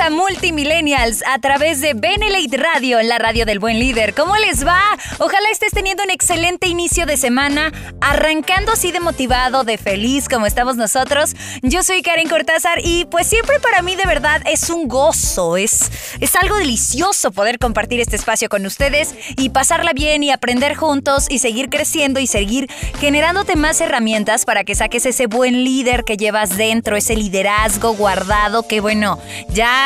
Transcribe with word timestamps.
A 0.00 0.08
Multimillennials 0.08 1.22
a 1.26 1.38
través 1.38 1.80
de 1.80 1.92
Benelate 1.92 2.56
Radio, 2.56 2.98
en 2.98 3.08
la 3.08 3.18
radio 3.18 3.44
del 3.44 3.58
buen 3.58 3.78
líder. 3.78 4.14
¿Cómo 4.14 4.36
les 4.36 4.66
va? 4.66 4.80
Ojalá 5.18 5.50
estés 5.50 5.72
teniendo 5.72 6.02
un 6.02 6.10
excelente 6.10 6.66
inicio 6.66 7.04
de 7.04 7.16
semana, 7.16 7.72
arrancando 8.00 8.72
así 8.72 8.90
de 8.90 9.00
motivado, 9.00 9.64
de 9.64 9.76
feliz 9.76 10.28
como 10.28 10.46
estamos 10.46 10.76
nosotros. 10.76 11.34
Yo 11.62 11.82
soy 11.82 12.02
Karen 12.02 12.28
Cortázar 12.28 12.78
y 12.82 13.04
pues 13.06 13.26
siempre 13.26 13.60
para 13.60 13.82
mí 13.82 13.94
de 13.94 14.06
verdad 14.06 14.40
es 14.46 14.70
un 14.70 14.88
gozo, 14.88 15.56
es, 15.56 15.90
es 16.20 16.36
algo 16.36 16.56
delicioso 16.56 17.30
poder 17.30 17.58
compartir 17.58 18.00
este 18.00 18.16
espacio 18.16 18.48
con 18.48 18.64
ustedes 18.64 19.14
y 19.36 19.50
pasarla 19.50 19.92
bien 19.92 20.22
y 20.22 20.30
aprender 20.30 20.74
juntos 20.74 21.26
y 21.28 21.38
seguir 21.38 21.68
creciendo 21.68 22.18
y 22.18 22.26
seguir 22.26 22.70
generándote 22.98 23.56
más 23.56 23.80
herramientas 23.80 24.46
para 24.46 24.64
que 24.64 24.74
saques 24.74 25.04
ese 25.06 25.26
buen 25.26 25.64
líder 25.64 26.04
que 26.04 26.16
llevas 26.16 26.56
dentro, 26.56 26.96
ese 26.96 27.14
liderazgo 27.14 27.92
guardado 27.94 28.66
que 28.66 28.80
bueno 28.80 28.92
bueno, 28.92 29.18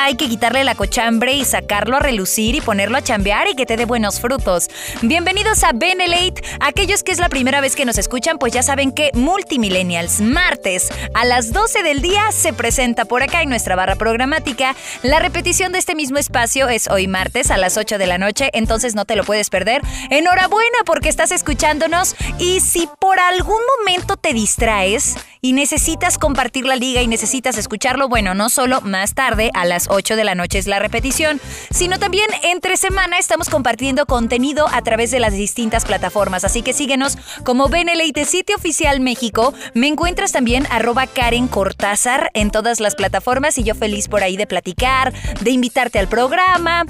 hay 0.05 0.17
que 0.17 0.29
quitarle 0.29 0.65
la 0.65 0.75
cochambre 0.75 1.35
y 1.35 1.45
sacarlo 1.45 1.97
a 1.97 2.01
relucir 2.01 2.55
y 2.55 2.61
ponerlo 2.61 2.97
a 2.97 3.03
chambear 3.03 3.49
y 3.49 3.55
que 3.55 3.67
te 3.67 3.77
dé 3.77 3.85
buenos 3.85 4.21
frutos. 4.21 4.69
Bienvenidos 5.03 5.65
a 5.65 5.73
Benelate. 5.73 6.43
Aquellos 6.61 7.03
que 7.03 7.13
es 7.13 7.19
la 7.19 7.29
primera 7.29 7.61
vez 7.61 7.75
que 7.75 7.85
nos 7.85 7.99
escuchan, 7.99 8.39
pues 8.39 8.53
ya 8.53 8.63
saben 8.63 8.93
que 8.93 9.11
Multimillennials, 9.15 10.21
martes 10.21 10.89
a 11.15 11.25
las 11.25 11.53
12 11.53 11.83
del 11.83 12.03
día, 12.03 12.31
se 12.33 12.53
presenta 12.53 13.05
por 13.05 13.23
acá 13.23 13.43
en 13.43 13.49
nuestra 13.49 13.77
barra 13.77 13.97
programática. 13.97 14.77
La 15.03 15.19
repetición 15.19 15.73
de 15.73 15.79
este 15.79 15.95
mismo 15.95 16.19
espacio 16.19 16.69
es 16.69 16.89
hoy 16.89 17.07
martes 17.07 17.51
a 17.51 17.57
las 17.57 17.77
8 17.77 17.99
de 17.99 18.07
la 18.07 18.19
noche, 18.19 18.51
entonces 18.53 18.95
no 18.95 19.05
te 19.05 19.17
lo 19.17 19.25
puedes 19.25 19.51
perder. 19.51 19.83
Enhorabuena 20.11 20.79
porque 20.85 21.09
estás 21.09 21.33
escuchándonos 21.33 22.15
y 22.39 22.61
si 22.61 22.89
por 23.01 23.19
algún 23.19 23.61
momento 23.79 24.17
te 24.17 24.33
distraes 24.33 25.17
y 25.41 25.53
necesitas 25.53 26.19
compartir 26.19 26.67
la 26.67 26.77
liga 26.77 27.03
y 27.03 27.07
necesitas 27.07 27.57
escucharlo, 27.57 28.09
bueno, 28.09 28.35
no 28.35 28.49
solo 28.51 28.81
más 28.81 29.15
tarde, 29.15 29.51
a 29.55 29.65
las 29.65 29.86
8 29.89 30.17
de 30.17 30.25
la 30.25 30.35
noche 30.35 30.59
es 30.59 30.67
la 30.67 30.79
repetición, 30.79 31.41
sino 31.71 31.99
también 31.99 32.27
entre 32.43 32.77
semana 32.77 33.19
estamos 33.19 33.49
compartiendo 33.49 34.07
contenido 34.07 34.67
a 34.73 34.83
través 34.83 35.11
de 35.11 35.21
las 35.21 35.33
distintas 35.33 35.85
plataformas. 35.85 36.45
Así 36.45 36.63
que 36.63 36.73
síguenos 36.73 37.19
como 37.45 37.69
Beneleite 37.69 38.25
Sitio 38.25 38.57
Oficial 38.57 39.01
México. 39.01 39.55
Me 39.75 39.89
encuentras 39.89 40.33
también 40.33 40.67
arroba 40.71 41.07
Karen 41.07 41.49
Cortázar 41.49 42.31
en 42.35 42.51
todas 42.51 42.81
las 42.81 42.95
plataformas 42.95 43.59
y 43.59 43.65
yo 43.65 43.75
feliz 43.75 44.09
por 44.09 44.23
ahí 44.23 44.37
de 44.37 44.47
platicar, 44.47 45.13
de 45.41 45.51
invitarte 45.51 45.99
al 45.99 46.09
programa. 46.09 46.85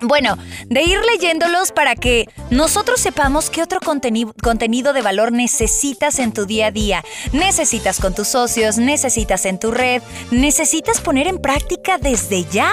Bueno, 0.00 0.38
de 0.66 0.82
ir 0.82 1.00
leyéndolos 1.12 1.72
para 1.72 1.96
que 1.96 2.26
nosotros 2.50 3.00
sepamos 3.00 3.50
qué 3.50 3.64
otro 3.64 3.80
contenido 3.80 4.92
de 4.92 5.02
valor 5.02 5.32
necesitas 5.32 6.20
en 6.20 6.32
tu 6.32 6.46
día 6.46 6.66
a 6.66 6.70
día. 6.70 7.04
Necesitas 7.32 7.98
con 7.98 8.14
tus 8.14 8.28
socios, 8.28 8.78
necesitas 8.78 9.44
en 9.44 9.58
tu 9.58 9.72
red, 9.72 10.00
necesitas 10.30 11.00
poner 11.00 11.26
en 11.26 11.38
práctica 11.38 11.98
desde 11.98 12.44
ya. 12.44 12.72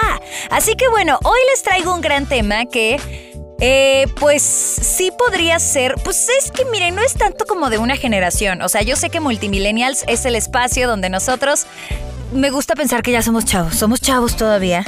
Así 0.50 0.76
que 0.76 0.86
bueno, 0.86 1.18
hoy 1.24 1.40
les 1.50 1.64
traigo 1.64 1.92
un 1.92 2.00
gran 2.00 2.26
tema 2.26 2.66
que 2.66 3.00
eh, 3.60 4.06
pues 4.20 4.42
sí 4.42 5.10
podría 5.10 5.58
ser, 5.58 5.96
pues 6.04 6.28
es 6.28 6.52
que 6.52 6.64
miren, 6.66 6.94
no 6.94 7.02
es 7.02 7.14
tanto 7.14 7.44
como 7.44 7.70
de 7.70 7.78
una 7.78 7.96
generación, 7.96 8.60
o 8.60 8.68
sea, 8.68 8.82
yo 8.82 8.96
sé 8.96 9.08
que 9.08 9.18
Multimillennials 9.18 10.04
es 10.08 10.26
el 10.26 10.36
espacio 10.36 10.86
donde 10.86 11.08
nosotros 11.08 11.66
me 12.32 12.50
gusta 12.50 12.74
pensar 12.74 13.02
que 13.02 13.12
ya 13.12 13.22
somos 13.22 13.44
chavos. 13.44 13.74
Somos 13.74 14.00
chavos 14.00 14.36
todavía. 14.36 14.84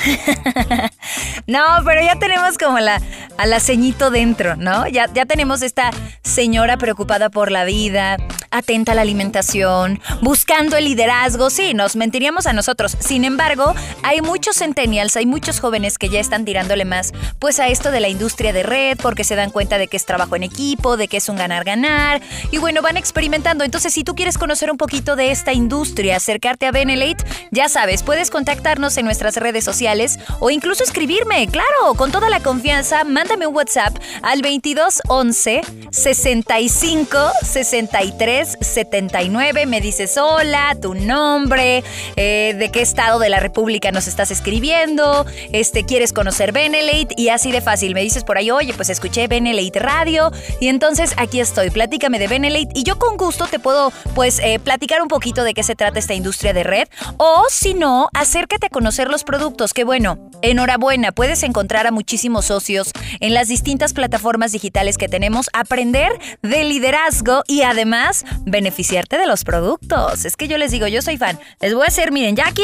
no, 1.46 1.62
pero 1.84 2.02
ya 2.02 2.16
tenemos 2.18 2.58
como 2.58 2.78
la, 2.78 3.00
a 3.36 3.60
ceñito 3.60 4.10
dentro, 4.10 4.56
¿no? 4.56 4.86
Ya, 4.88 5.06
ya 5.12 5.26
tenemos 5.26 5.62
esta 5.62 5.90
señora 6.22 6.76
preocupada 6.76 7.30
por 7.30 7.50
la 7.50 7.64
vida, 7.64 8.16
atenta 8.50 8.92
a 8.92 8.94
la 8.94 9.02
alimentación, 9.02 10.00
buscando 10.22 10.76
el 10.76 10.84
liderazgo. 10.84 11.50
Sí, 11.50 11.74
nos 11.74 11.96
mentiríamos 11.96 12.46
a 12.46 12.52
nosotros. 12.52 12.96
Sin 12.98 13.24
embargo, 13.24 13.74
hay 14.02 14.20
muchos 14.20 14.56
centennials, 14.56 15.16
hay 15.16 15.26
muchos 15.26 15.60
jóvenes 15.60 15.98
que 15.98 16.08
ya 16.08 16.20
están 16.20 16.44
tirándole 16.44 16.84
más, 16.84 17.12
pues 17.38 17.60
a 17.60 17.68
esto 17.68 17.90
de 17.90 18.00
la 18.00 18.08
industria 18.08 18.52
de 18.52 18.62
red, 18.62 18.98
porque 19.00 19.24
se 19.24 19.36
dan 19.36 19.50
cuenta 19.50 19.78
de 19.78 19.88
que 19.88 19.96
es 19.96 20.06
trabajo 20.06 20.36
en 20.36 20.42
equipo, 20.42 20.96
de 20.96 21.08
que 21.08 21.18
es 21.18 21.28
un 21.28 21.36
ganar-ganar. 21.36 22.20
Y 22.50 22.58
bueno, 22.58 22.82
van 22.82 22.96
experimentando. 22.96 23.64
Entonces, 23.64 23.92
si 23.92 24.04
tú 24.04 24.14
quieres 24.14 24.38
conocer 24.38 24.70
un 24.70 24.76
poquito 24.76 25.16
de 25.16 25.30
esta 25.30 25.52
industria, 25.52 26.16
acercarte 26.16 26.66
a 26.66 26.72
Benelate, 26.72 27.27
ya 27.50 27.68
sabes, 27.68 28.02
puedes 28.02 28.30
contactarnos 28.30 28.96
en 28.96 29.04
nuestras 29.04 29.36
redes 29.36 29.64
sociales 29.64 30.18
o 30.40 30.50
incluso 30.50 30.84
escribirme, 30.84 31.46
claro, 31.48 31.94
con 31.96 32.12
toda 32.12 32.28
la 32.28 32.40
confianza, 32.40 33.04
mándame 33.04 33.46
un 33.46 33.54
WhatsApp 33.54 33.96
al 34.22 34.40
2211 34.40 35.62
65 35.90 37.18
63 37.42 38.58
79. 38.60 39.66
Me 39.66 39.80
dices 39.80 40.16
hola, 40.18 40.76
tu 40.80 40.94
nombre, 40.94 41.82
eh, 42.16 42.54
de 42.58 42.70
qué 42.70 42.82
estado 42.82 43.18
de 43.18 43.28
la 43.28 43.40
República 43.40 43.90
nos 43.92 44.06
estás 44.06 44.30
escribiendo, 44.30 45.26
este, 45.52 45.84
quieres 45.84 46.12
conocer 46.12 46.52
Benelate 46.52 47.14
y 47.16 47.28
así 47.28 47.52
de 47.52 47.60
fácil. 47.60 47.94
Me 47.94 48.02
dices 48.02 48.24
por 48.24 48.38
ahí, 48.38 48.50
oye, 48.50 48.72
pues 48.74 48.90
escuché 48.90 49.28
Benelate 49.28 49.78
Radio 49.78 50.30
y 50.60 50.68
entonces 50.68 51.14
aquí 51.16 51.40
estoy, 51.40 51.70
platícame 51.70 52.18
de 52.18 52.28
Benelate 52.28 52.68
y 52.74 52.84
yo 52.84 52.98
con 52.98 53.16
gusto 53.16 53.46
te 53.46 53.58
puedo 53.58 53.92
pues 54.14 54.38
eh, 54.40 54.58
platicar 54.58 55.02
un 55.02 55.08
poquito 55.08 55.44
de 55.44 55.54
qué 55.54 55.62
se 55.62 55.74
trata 55.74 55.98
esta 55.98 56.14
industria 56.14 56.52
de 56.52 56.64
red 56.64 56.88
o 57.18 57.44
si 57.50 57.74
no, 57.74 58.08
acércate 58.14 58.66
a 58.66 58.70
conocer 58.70 59.08
los 59.08 59.24
productos, 59.24 59.74
que 59.74 59.84
bueno, 59.84 60.30
enhorabuena, 60.42 61.12
puedes 61.12 61.42
encontrar 61.42 61.86
a 61.86 61.90
muchísimos 61.90 62.46
socios 62.46 62.92
en 63.20 63.34
las 63.34 63.48
distintas 63.48 63.92
plataformas 63.92 64.52
digitales 64.52 64.96
que 64.96 65.08
tenemos, 65.08 65.50
aprender 65.52 66.12
de 66.42 66.64
liderazgo 66.64 67.42
y 67.46 67.62
además 67.62 68.24
beneficiarte 68.46 69.18
de 69.18 69.26
los 69.26 69.44
productos. 69.44 70.24
Es 70.24 70.36
que 70.36 70.48
yo 70.48 70.58
les 70.58 70.70
digo, 70.70 70.86
yo 70.86 71.02
soy 71.02 71.16
fan. 71.16 71.38
Les 71.60 71.74
voy 71.74 71.84
a 71.84 71.88
hacer, 71.88 72.12
miren, 72.12 72.36
ya 72.36 72.46
aquí 72.48 72.62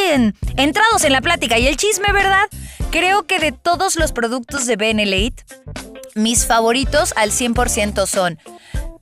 entrados 0.57 1.05
en 1.05 1.13
la 1.13 1.21
plática 1.21 1.59
y 1.59 1.67
el 1.67 1.77
chisme, 1.77 2.13
¿verdad? 2.13 2.45
Creo 2.91 3.25
que 3.25 3.41
de 3.41 3.53
todos 3.53 3.97
los 3.97 4.13
productos 4.13 4.67
de 4.67 4.77
Benelate, 4.77 5.45
mis 6.15 6.47
favoritos 6.47 7.13
al 7.17 7.33
100% 7.33 8.07
son 8.07 8.39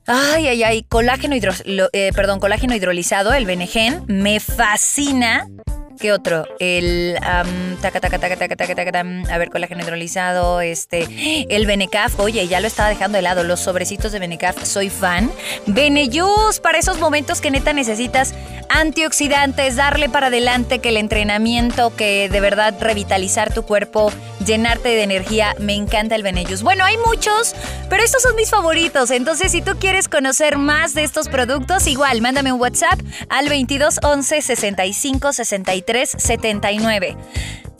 Ay, 0.05 0.47
ay, 0.47 0.63
ay, 0.63 0.83
colágeno, 0.83 1.33
hidro, 1.33 1.53
eh, 1.93 2.11
perdón, 2.13 2.41
colágeno 2.41 2.75
hidrolizado, 2.75 3.33
el 3.33 3.45
Benegen, 3.45 4.03
me 4.07 4.41
fascina. 4.41 5.47
¿Qué 5.97 6.11
otro? 6.11 6.45
El 6.59 7.17
taca, 7.81 8.01
taca, 8.01 8.19
taca, 8.19 8.35
taca, 8.35 8.55
taca, 8.57 8.75
taca, 8.75 8.99
a 8.99 9.37
ver, 9.37 9.49
colágeno 9.49 9.81
hidrolizado, 9.81 10.59
este, 10.59 11.07
el 11.49 11.65
Benecaf, 11.65 12.19
oye, 12.19 12.45
ya 12.47 12.59
lo 12.59 12.67
estaba 12.67 12.89
dejando 12.89 13.15
de 13.15 13.21
lado, 13.21 13.45
los 13.45 13.61
sobrecitos 13.61 14.11
de 14.11 14.19
Benecaf, 14.19 14.61
soy 14.65 14.89
fan. 14.89 15.31
Beneyus, 15.67 16.59
para 16.59 16.79
esos 16.79 16.99
momentos 16.99 17.39
que 17.39 17.51
neta 17.51 17.71
necesitas 17.71 18.33
antioxidantes, 18.69 19.77
darle 19.77 20.09
para 20.09 20.27
adelante 20.27 20.79
que 20.79 20.89
el 20.89 20.97
entrenamiento, 20.97 21.95
que 21.95 22.27
de 22.27 22.39
verdad 22.41 22.75
revitalizar 22.81 23.53
tu 23.53 23.63
cuerpo, 23.63 24.11
llenarte 24.45 24.89
de 24.89 25.03
energía, 25.03 25.55
me 25.59 25.73
encanta 25.75 26.15
el 26.15 26.23
Beneyus. 26.23 26.63
Bueno, 26.63 26.83
hay 26.83 26.97
muchos, 26.97 27.55
pero 27.89 28.03
estos 28.03 28.21
son 28.21 28.35
mis 28.35 28.49
favoritos, 28.49 29.11
entonces 29.11 29.51
si 29.51 29.61
tú 29.61 29.77
quieres 29.79 30.07
conocer 30.07 30.57
más 30.57 30.93
de 30.93 31.03
estos 31.03 31.29
productos, 31.29 31.87
igual, 31.87 32.21
mándame 32.21 32.51
un 32.51 32.59
WhatsApp 32.59 32.99
al 33.29 33.49
22 33.49 33.99
11 34.03 34.41
65 34.41 35.33
63 35.33 36.15
79. 36.17 37.17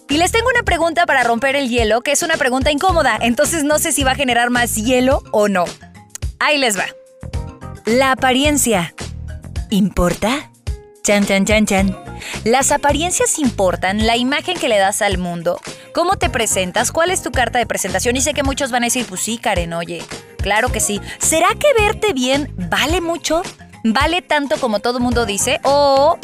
Y 0.10 0.18
les 0.18 0.32
tengo 0.32 0.48
una 0.54 0.64
pregunta 0.64 1.06
para 1.06 1.24
romper 1.24 1.56
el 1.56 1.70
hielo, 1.70 2.02
que 2.02 2.12
es 2.12 2.22
una 2.22 2.38
pregunta 2.38 2.72
incómoda, 2.72 3.18
entonces 3.22 3.64
no 3.64 3.80
sé 3.80 3.92
si 3.92 4.04
va 4.04 4.12
a 4.12 4.16
generar 4.16 4.50
más 4.50 4.76
hielo 4.76 5.24
o 5.32 5.48
no. 5.48 5.66
Ahí 6.40 6.58
les 6.58 6.78
va. 6.78 6.86
¿La 7.86 8.12
apariencia 8.12 8.94
importa? 9.70 10.52
Chan, 11.04 11.26
chan, 11.26 11.46
chan, 11.46 11.66
chan. 11.66 12.03
Las 12.44 12.72
apariencias 12.72 13.40
importan, 13.40 14.06
la 14.06 14.18
imagen 14.18 14.58
que 14.58 14.70
le 14.70 14.78
das 14.78 15.02
al 15.02 15.18
mundo, 15.18 15.60
cómo 15.94 16.18
te 16.18 16.30
presentas, 16.30 16.92
cuál 16.92 17.12
es 17.12 17.22
tu 17.22 17.32
carta 17.32 17.60
de 17.60 17.66
presentación. 17.66 18.16
Y 18.16 18.22
sé 18.22 18.34
que 18.34 18.44
muchos 18.44 18.72
van 18.72 18.84
a 18.84 18.88
decir, 18.88 19.06
pues 19.08 19.22
sí, 19.22 19.38
Karen, 19.38 19.74
oye, 19.74 20.04
claro 20.38 20.72
que 20.72 20.80
sí. 20.80 21.02
¿Será 21.20 21.50
que 21.60 21.82
verte 21.82 22.14
bien 22.14 22.54
vale 22.58 23.02
mucho? 23.02 23.42
¿Vale 23.84 24.22
tanto 24.22 24.58
como 24.58 24.80
todo 24.80 25.00
mundo 25.00 25.26
dice? 25.26 25.60
¿O 25.64 26.18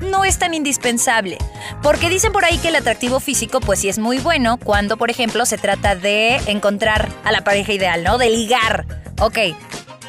no 0.00 0.24
es 0.24 0.38
tan 0.38 0.54
indispensable. 0.54 1.38
Porque 1.82 2.08
dicen 2.08 2.32
por 2.32 2.44
ahí 2.44 2.58
que 2.58 2.68
el 2.68 2.76
atractivo 2.76 3.20
físico 3.20 3.60
pues 3.60 3.80
sí 3.80 3.88
es 3.88 3.98
muy 3.98 4.18
bueno 4.18 4.58
cuando, 4.58 4.96
por 4.96 5.10
ejemplo, 5.10 5.46
se 5.46 5.58
trata 5.58 5.94
de 5.94 6.36
encontrar 6.46 7.08
a 7.24 7.32
la 7.32 7.42
pareja 7.42 7.72
ideal, 7.72 8.02
¿no? 8.02 8.18
De 8.18 8.30
ligar. 8.30 8.86
Ok. 9.20 9.38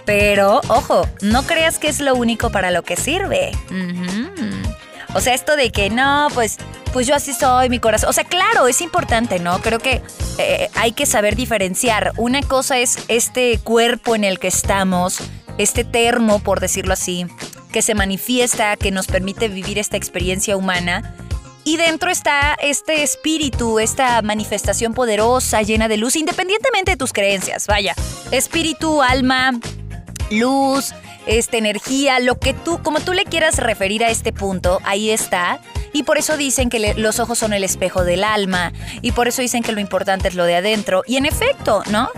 Pero, 0.05 0.61
ojo, 0.69 1.07
no 1.21 1.43
creas 1.43 1.77
que 1.77 1.87
es 1.87 1.99
lo 1.99 2.15
único 2.15 2.51
para 2.51 2.71
lo 2.71 2.83
que 2.83 2.95
sirve. 2.95 3.51
O 5.13 5.21
sea, 5.21 5.33
esto 5.33 5.55
de 5.55 5.71
que 5.71 5.89
no, 5.89 6.27
pues 6.33 6.57
pues 6.93 7.07
yo 7.07 7.15
así 7.15 7.33
soy, 7.33 7.69
mi 7.69 7.79
corazón. 7.79 8.09
O 8.09 8.13
sea, 8.13 8.23
claro, 8.23 8.67
es 8.67 8.81
importante, 8.81 9.39
¿no? 9.39 9.59
Creo 9.59 9.79
que 9.79 10.01
eh, 10.37 10.69
hay 10.75 10.91
que 10.91 11.05
saber 11.05 11.35
diferenciar. 11.35 12.13
Una 12.17 12.41
cosa 12.41 12.79
es 12.79 12.97
este 13.07 13.59
cuerpo 13.59 14.15
en 14.15 14.23
el 14.23 14.39
que 14.39 14.47
estamos, 14.47 15.19
este 15.57 15.83
termo, 15.83 16.39
por 16.39 16.59
decirlo 16.59 16.93
así, 16.93 17.27
que 17.71 17.81
se 17.81 17.93
manifiesta, 17.93 18.75
que 18.75 18.91
nos 18.91 19.07
permite 19.07 19.47
vivir 19.49 19.77
esta 19.77 19.97
experiencia 19.97 20.57
humana. 20.57 21.15
Y 21.63 21.77
dentro 21.77 22.09
está 22.09 22.55
este 22.59 23.03
espíritu, 23.03 23.79
esta 23.79 24.21
manifestación 24.21 24.93
poderosa, 24.93 25.61
llena 25.61 25.87
de 25.87 25.97
luz, 25.97 26.15
independientemente 26.15 26.91
de 26.91 26.97
tus 26.97 27.13
creencias. 27.13 27.67
Vaya, 27.67 27.93
espíritu, 28.31 29.03
alma, 29.03 29.51
luz, 30.31 30.93
esta 31.37 31.57
energía, 31.57 32.19
lo 32.19 32.39
que 32.39 32.53
tú, 32.53 32.81
como 32.81 32.99
tú 32.99 33.13
le 33.13 33.25
quieras 33.25 33.57
referir 33.57 34.03
a 34.03 34.09
este 34.09 34.33
punto, 34.33 34.79
ahí 34.83 35.11
está. 35.11 35.59
Y 35.93 36.03
por 36.03 36.17
eso 36.17 36.37
dicen 36.37 36.69
que 36.69 36.93
los 36.95 37.19
ojos 37.19 37.37
son 37.37 37.53
el 37.53 37.63
espejo 37.63 38.03
del 38.03 38.23
alma. 38.23 38.73
Y 39.01 39.11
por 39.11 39.27
eso 39.27 39.41
dicen 39.41 39.63
que 39.63 39.71
lo 39.71 39.79
importante 39.79 40.27
es 40.27 40.35
lo 40.35 40.45
de 40.45 40.55
adentro. 40.55 41.03
Y 41.07 41.17
en 41.17 41.25
efecto, 41.25 41.83
¿no? 41.91 42.09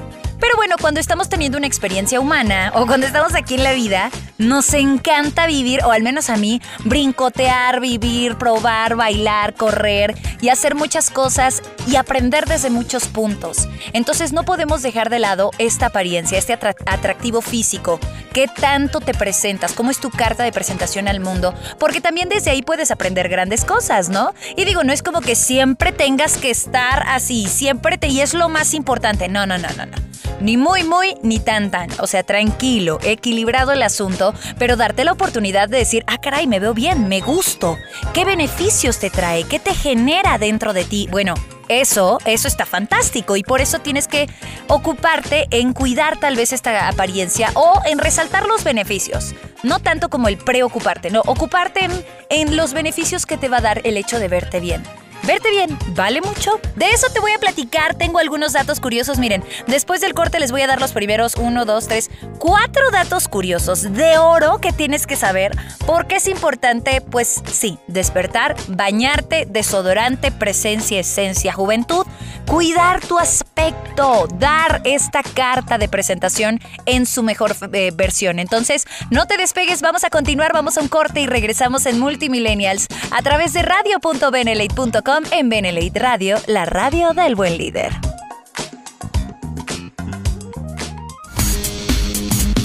Pero 0.51 0.57
bueno, 0.57 0.75
cuando 0.81 0.99
estamos 0.99 1.29
teniendo 1.29 1.57
una 1.57 1.65
experiencia 1.67 2.19
humana 2.19 2.73
o 2.75 2.85
cuando 2.85 3.07
estamos 3.07 3.35
aquí 3.35 3.53
en 3.53 3.63
la 3.63 3.71
vida, 3.71 4.11
nos 4.37 4.73
encanta 4.73 5.47
vivir, 5.47 5.81
o 5.85 5.93
al 5.93 6.03
menos 6.03 6.29
a 6.29 6.35
mí, 6.35 6.61
brincotear, 6.83 7.79
vivir, 7.79 8.35
probar, 8.35 8.97
bailar, 8.97 9.53
correr 9.53 10.13
y 10.41 10.49
hacer 10.49 10.75
muchas 10.75 11.09
cosas 11.09 11.63
y 11.87 11.95
aprender 11.95 12.47
desde 12.47 12.69
muchos 12.69 13.07
puntos. 13.07 13.69
Entonces 13.93 14.33
no 14.33 14.43
podemos 14.43 14.81
dejar 14.81 15.09
de 15.09 15.19
lado 15.19 15.51
esta 15.57 15.85
apariencia, 15.85 16.37
este 16.37 16.51
atractivo 16.51 17.39
físico. 17.39 17.97
¿Qué 18.33 18.49
tanto 18.49 18.99
te 18.99 19.13
presentas? 19.13 19.71
¿Cómo 19.71 19.89
es 19.89 19.99
tu 19.99 20.09
carta 20.09 20.43
de 20.43 20.51
presentación 20.51 21.07
al 21.07 21.21
mundo? 21.21 21.53
Porque 21.79 22.01
también 22.01 22.27
desde 22.27 22.51
ahí 22.51 22.61
puedes 22.61 22.91
aprender 22.91 23.29
grandes 23.29 23.63
cosas, 23.63 24.09
¿no? 24.09 24.33
Y 24.57 24.65
digo, 24.65 24.83
no 24.83 24.91
es 24.91 25.01
como 25.01 25.21
que 25.21 25.35
siempre 25.35 25.93
tengas 25.93 26.37
que 26.37 26.51
estar 26.51 27.03
así, 27.07 27.47
siempre 27.47 27.97
te... 27.97 28.07
Y 28.07 28.19
es 28.19 28.33
lo 28.33 28.49
más 28.49 28.73
importante. 28.73 29.29
No, 29.29 29.45
no, 29.45 29.57
no, 29.57 29.69
no, 29.77 29.85
no. 29.85 30.11
Ni 30.41 30.57
muy, 30.57 30.83
muy, 30.83 31.15
ni 31.21 31.39
tan, 31.39 31.69
tan. 31.69 31.89
O 31.99 32.07
sea, 32.07 32.23
tranquilo, 32.23 32.97
equilibrado 33.03 33.71
el 33.73 33.83
asunto, 33.83 34.33
pero 34.57 34.75
darte 34.75 35.03
la 35.03 35.11
oportunidad 35.11 35.69
de 35.69 35.77
decir, 35.77 36.03
ah, 36.07 36.19
caray, 36.19 36.47
me 36.47 36.59
veo 36.59 36.73
bien, 36.73 37.07
me 37.07 37.21
gusto. 37.21 37.77
¿Qué 38.11 38.25
beneficios 38.25 38.97
te 38.97 39.11
trae? 39.11 39.43
¿Qué 39.43 39.59
te 39.59 39.75
genera 39.75 40.39
dentro 40.39 40.73
de 40.73 40.83
ti? 40.83 41.07
Bueno, 41.11 41.35
eso, 41.67 42.17
eso 42.25 42.47
está 42.47 42.65
fantástico 42.65 43.37
y 43.37 43.43
por 43.43 43.61
eso 43.61 43.79
tienes 43.79 44.07
que 44.07 44.27
ocuparte 44.67 45.45
en 45.51 45.73
cuidar 45.73 46.19
tal 46.19 46.35
vez 46.35 46.53
esta 46.53 46.87
apariencia 46.87 47.51
o 47.53 47.79
en 47.85 47.99
resaltar 47.99 48.47
los 48.47 48.63
beneficios. 48.63 49.35
No 49.61 49.79
tanto 49.79 50.09
como 50.09 50.27
el 50.27 50.37
preocuparte, 50.37 51.11
no, 51.11 51.21
ocuparte 51.27 51.85
en, 51.85 51.91
en 52.29 52.57
los 52.57 52.73
beneficios 52.73 53.27
que 53.27 53.37
te 53.37 53.47
va 53.47 53.57
a 53.57 53.61
dar 53.61 53.81
el 53.83 53.95
hecho 53.95 54.19
de 54.19 54.27
verte 54.27 54.59
bien. 54.59 54.83
Verte 55.23 55.51
bien, 55.51 55.77
¿vale 55.89 56.19
mucho? 56.19 56.59
De 56.75 56.89
eso 56.89 57.07
te 57.13 57.19
voy 57.19 57.31
a 57.31 57.37
platicar, 57.37 57.93
tengo 57.93 58.17
algunos 58.17 58.53
datos 58.53 58.79
curiosos, 58.79 59.19
miren, 59.19 59.43
después 59.67 60.01
del 60.01 60.15
corte 60.15 60.39
les 60.39 60.51
voy 60.51 60.61
a 60.61 60.67
dar 60.67 60.81
los 60.81 60.93
primeros 60.93 61.35
1, 61.35 61.63
2, 61.63 61.87
3, 61.87 62.09
4 62.39 62.91
datos 62.91 63.27
curiosos 63.27 63.93
de 63.93 64.17
oro 64.17 64.57
que 64.57 64.73
tienes 64.73 65.05
que 65.05 65.15
saber 65.15 65.51
porque 65.85 66.15
es 66.15 66.27
importante, 66.27 67.01
pues 67.01 67.43
sí, 67.51 67.77
despertar, 67.87 68.55
bañarte, 68.67 69.45
desodorante, 69.47 70.31
presencia, 70.31 70.99
esencia, 70.99 71.53
juventud, 71.53 72.07
cuidar 72.47 72.99
tu 73.01 73.19
aspecto, 73.19 74.27
dar 74.39 74.81
esta 74.85 75.21
carta 75.21 75.77
de 75.77 75.87
presentación 75.87 76.59
en 76.87 77.05
su 77.05 77.21
mejor 77.21 77.55
eh, 77.73 77.91
versión. 77.93 78.39
Entonces, 78.39 78.87
no 79.11 79.27
te 79.27 79.37
despegues, 79.37 79.81
vamos 79.83 80.03
a 80.03 80.09
continuar, 80.09 80.51
vamos 80.51 80.79
a 80.79 80.81
un 80.81 80.87
corte 80.87 81.21
y 81.21 81.27
regresamos 81.27 81.85
en 81.85 81.99
Multimillennials 81.99 82.87
a 83.11 83.21
través 83.21 83.53
de 83.53 83.61
radio.benelate.com 83.61 85.10
en 85.31 85.49
Benelite 85.49 85.99
Radio, 85.99 86.37
la 86.47 86.63
radio 86.63 87.11
del 87.11 87.35
buen 87.35 87.57
líder. 87.57 87.91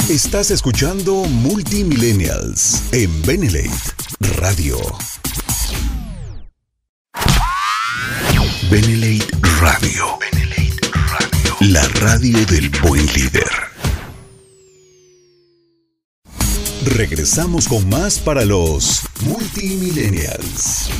Estás 0.08 0.52
escuchando 0.52 1.24
Multimillennials 1.24 2.84
en 2.92 3.10
Benelate 3.22 3.70
Radio. 4.36 4.76
Benelate 8.70 9.26
Radio. 9.60 10.18
La 11.60 11.82
radio 12.00 12.46
del 12.46 12.70
buen 12.80 13.04
líder. 13.06 13.50
Regresamos 16.84 17.66
con 17.66 17.88
más 17.88 18.20
para 18.20 18.44
los 18.44 19.02
Multimillennials. 19.22 20.90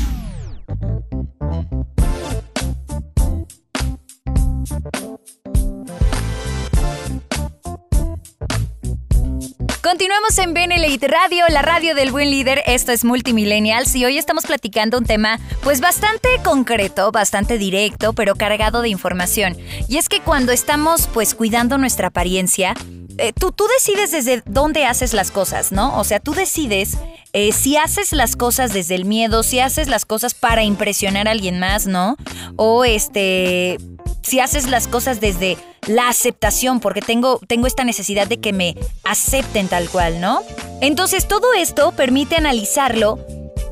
En 10.35 10.55
Benelite 10.55 11.07
Radio, 11.07 11.45
la 11.49 11.63
radio 11.63 11.95
del 11.95 12.11
buen 12.11 12.31
líder. 12.31 12.61
Esto 12.67 12.91
es 12.91 13.05
Multimillennials 13.05 13.95
y 13.95 14.05
hoy 14.05 14.19
estamos 14.19 14.45
platicando 14.45 14.99
un 14.99 15.05
tema 15.05 15.39
pues 15.63 15.81
bastante 15.81 16.29
concreto, 16.43 17.13
bastante 17.13 17.59
directo, 17.59 18.13
pero 18.13 18.35
cargado 18.35 18.83
de 18.83 18.89
información. 18.89 19.57
Y 19.89 19.99
es 19.99 20.09
que 20.09 20.21
cuando 20.21 20.51
estamos 20.51 21.09
pues 21.15 21.37
cuidando 21.37 21.79
nuestra 21.79 22.09
apariencia, 22.09 22.75
eh, 23.19 23.33
tú, 23.39 23.53
tú 23.53 23.67
decides 23.69 24.11
desde 24.11 24.43
dónde 24.47 24.85
haces 24.85 25.13
las 25.13 25.31
cosas, 25.31 25.71
¿no? 25.71 25.97
O 25.97 26.03
sea, 26.03 26.19
tú 26.19 26.35
decides 26.35 26.99
eh, 27.33 27.53
si 27.53 27.77
haces 27.77 28.13
las 28.13 28.35
cosas 28.35 28.73
desde 28.73 28.97
el 28.97 29.05
miedo, 29.05 29.45
si 29.45 29.61
haces 29.61 29.87
las 29.87 30.05
cosas 30.05 30.35
para 30.35 30.65
impresionar 30.65 31.29
a 31.29 31.31
alguien 31.31 31.61
más, 31.61 31.87
¿no? 31.87 32.17
O 32.57 32.85
este 32.85 33.79
si 34.23 34.41
haces 34.41 34.67
las 34.67 34.89
cosas 34.89 35.21
desde 35.21 35.57
la 35.87 36.09
aceptación, 36.09 36.81
porque 36.81 37.01
tengo, 37.01 37.41
tengo 37.47 37.67
esta 37.67 37.85
necesidad 37.85 38.27
de 38.27 38.39
que 38.39 38.53
me 38.53 38.77
acepten 39.05 39.69
tal 39.69 39.89
cual, 39.89 40.21
¿no? 40.21 40.43
Entonces 40.81 41.29
todo 41.29 41.55
esto 41.55 41.93
permite 41.93 42.37
analizarlo 42.37 43.19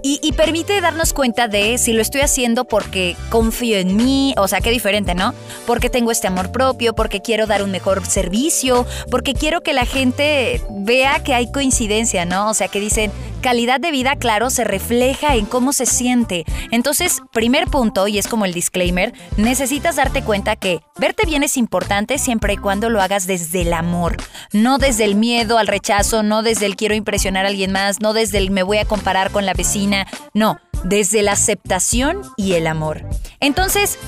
y, 0.07 0.33
permite 0.33 0.79
darnos 0.83 1.15
cuenta 1.15 1.49
de 1.49 1.79
si 1.79 1.95
lo 1.95 2.03
estoy 2.03 2.21
haciendo 2.21 2.67
porque 2.67 3.17
confío 3.31 3.79
en 3.79 3.97
mí, 3.97 4.35
o 4.37 4.47
sea, 4.47 4.61
qué 4.61 4.71
diferente, 4.71 5.15
¿no? 5.15 5.33
Porque 5.67 5.89
tengo 5.89 6.11
este 6.11 6.27
amor 6.27 6.53
propio, 6.53 6.95
porque 6.95 7.23
quiero 7.23 7.47
dar 7.47 7.63
un 7.63 7.71
mejor 7.71 8.05
servicio, 8.05 8.85
porque 9.11 9.33
quiero 9.33 9.63
que 9.63 9.73
la 9.73 9.87
gente 9.87 10.61
vea 10.69 11.23
que 11.23 11.33
hay 11.33 11.51
coincidencia, 11.51 12.27
¿no? 12.27 12.51
O 12.51 12.55
sea, 12.55 12.69
que 12.69 12.81
dicen, 12.81 13.13
calidad 13.41 13.81
de 13.81 13.93
vida, 13.93 14.17
claro, 14.17 14.51
se 14.51 14.65
refleja 14.65 15.37
en 15.37 15.47
cómo 15.47 15.73
se 15.73 15.87
siente. 15.87 16.45
Entonces, 16.71 17.23
primer 17.33 17.69
punto, 17.69 18.07
y 18.07 18.19
es 18.19 18.27
como 18.27 18.45
el 18.45 18.53
disclaimer, 18.53 19.15
necesitas 19.39 19.97
darte 19.97 20.23
cuenta 20.23 20.57
que 20.57 20.81
verte 20.99 21.25
bien 21.25 21.43
es 21.43 21.57
importante 21.57 22.19
siempre 22.19 22.55
y 22.55 22.59
cuando 22.59 22.91
lo 22.91 23.01
hagas 23.01 23.27
desde 23.27 23.63
el 23.63 23.73
amor, 23.73 24.19
no 24.53 24.77
desde 24.77 25.05
el 25.05 25.15
miedo 25.15 25.57
al 25.57 25.67
rechazo, 25.67 26.23
no 26.23 26.43
desde 26.43 26.67
el 26.67 26.77
quiero 26.77 26.95
impresionar 26.95 27.47
a 27.47 27.49
alguien 27.49 27.73
más, 27.73 28.01
no 28.01 28.13
desde 28.13 28.37
el 28.37 28.51
me 28.51 28.63
voy 28.63 28.79
a 28.79 28.85
comparar 28.85 29.31
con 29.31 29.47
la 29.47 29.55
vecina 29.55 29.94
no, 30.33 30.59
desde 30.85 31.23
la 31.23 31.33
aceptación 31.33 32.23
y 32.37 32.55
el 32.55 32.67
amor. 32.67 33.03
Entonces, 33.41 33.99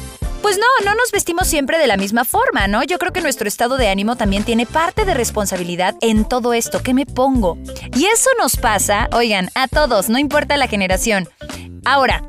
pues 0.43 0.59
no, 0.59 0.67
no 0.85 0.95
nos 0.95 1.11
vestimos 1.11 1.49
siempre 1.49 1.79
de 1.79 1.87
la 1.87 1.97
misma 1.97 2.25
forma, 2.25 2.69
¿no? 2.69 2.85
Yo 2.85 2.99
creo 2.99 3.13
que 3.13 3.21
nuestro 3.21 3.49
estado 3.49 3.77
de 3.77 3.89
ánimo 3.89 4.17
también 4.17 4.45
tiene 4.45 4.65
parte 4.65 5.05
de 5.05 5.15
responsabilidad 5.15 5.97
en 6.01 6.25
todo 6.25 6.53
esto 6.53 6.83
que 6.83 6.95
me 6.95 7.07
pongo. 7.07 7.59
Y 7.97 8.07
eso 8.07 8.31
nos 8.39 8.57
pasa, 8.57 9.09
oigan, 9.13 9.49
a 9.55 9.67
todos, 9.67 10.09
no 10.09 10.19
importa 10.19 10.57
la 10.57 10.69
generación. 10.69 11.29
Ahora, 11.85 12.23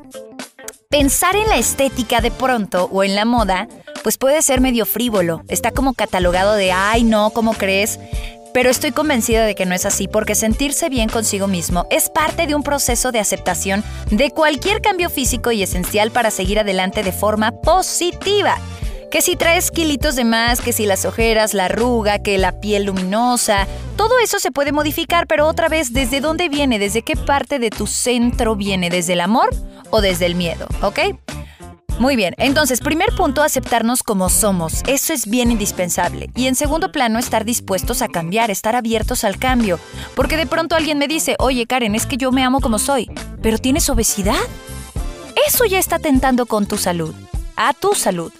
pensar 0.89 1.35
en 1.35 1.47
la 1.47 1.57
estética 1.57 2.21
de 2.21 2.31
pronto 2.31 2.89
o 2.91 3.03
en 3.03 3.15
la 3.15 3.25
moda, 3.25 3.67
pues 4.03 4.17
puede 4.17 4.41
ser 4.41 4.61
medio 4.61 4.85
frívolo. 4.85 5.43
Está 5.47 5.71
como 5.71 5.93
catalogado 5.93 6.53
de, 6.53 6.71
ay, 6.71 7.03
no, 7.03 7.31
¿cómo 7.31 7.53
crees? 7.53 7.99
Pero 8.57 8.71
estoy 8.71 8.91
convencida 8.91 9.45
de 9.45 9.53
que 9.53 9.67
no 9.67 9.75
es 9.75 9.85
así 9.85 10.07
porque 10.07 10.33
sentirse 10.33 10.89
bien 10.89 11.09
consigo 11.09 11.45
mismo 11.45 11.85
es 11.91 12.09
parte 12.09 12.47
de 12.47 12.55
un 12.55 12.63
proceso 12.63 13.11
de 13.11 13.19
aceptación 13.19 13.83
de 14.09 14.31
cualquier 14.31 14.81
cambio 14.81 15.11
físico 15.11 15.51
y 15.51 15.61
esencial 15.61 16.09
para 16.09 16.31
seguir 16.31 16.57
adelante 16.57 17.03
de 17.03 17.11
forma 17.11 17.51
positiva. 17.51 18.57
Que 19.11 19.21
si 19.21 19.35
traes 19.35 19.69
kilitos 19.69 20.15
de 20.15 20.23
más, 20.23 20.59
que 20.59 20.73
si 20.73 20.87
las 20.87 21.05
ojeras, 21.05 21.53
la 21.53 21.65
arruga, 21.65 22.17
que 22.17 22.39
la 22.39 22.59
piel 22.59 22.85
luminosa, 22.85 23.67
todo 23.95 24.17
eso 24.17 24.39
se 24.39 24.49
puede 24.49 24.71
modificar, 24.71 25.27
pero 25.27 25.45
otra 25.45 25.69
vez, 25.69 25.93
¿desde 25.93 26.19
dónde 26.19 26.49
viene? 26.49 26.79
¿Desde 26.79 27.03
qué 27.03 27.15
parte 27.15 27.59
de 27.59 27.69
tu 27.69 27.85
centro 27.85 28.55
viene? 28.55 28.89
¿Desde 28.89 29.13
el 29.13 29.21
amor 29.21 29.51
o 29.91 30.01
desde 30.01 30.25
el 30.25 30.33
miedo? 30.33 30.65
¿Ok? 30.81 30.97
Muy 31.99 32.15
bien, 32.15 32.35
entonces, 32.37 32.79
primer 32.79 33.09
punto, 33.15 33.41
aceptarnos 33.41 34.03
como 34.03 34.29
somos. 34.29 34.83
Eso 34.85 35.13
es 35.13 35.27
bien 35.27 35.49
indispensable. 35.49 36.29
Y 36.35 36.45
en 36.45 36.53
segundo 36.53 36.91
plano, 36.91 37.17
estar 37.17 37.43
dispuestos 37.43 38.03
a 38.03 38.07
cambiar, 38.07 38.51
estar 38.51 38.75
abiertos 38.75 39.23
al 39.23 39.39
cambio. 39.39 39.79
Porque 40.15 40.37
de 40.37 40.45
pronto 40.45 40.75
alguien 40.75 40.99
me 40.99 41.07
dice, 41.07 41.35
oye 41.39 41.65
Karen, 41.65 41.95
es 41.95 42.05
que 42.05 42.17
yo 42.17 42.31
me 42.31 42.43
amo 42.43 42.61
como 42.61 42.77
soy, 42.77 43.09
pero 43.41 43.57
tienes 43.57 43.89
obesidad. 43.89 44.35
Eso 45.47 45.65
ya 45.65 45.79
está 45.79 45.97
tentando 45.97 46.45
con 46.45 46.67
tu 46.67 46.77
salud, 46.77 47.15
a 47.55 47.73
tu 47.73 47.95
salud. 47.95 48.31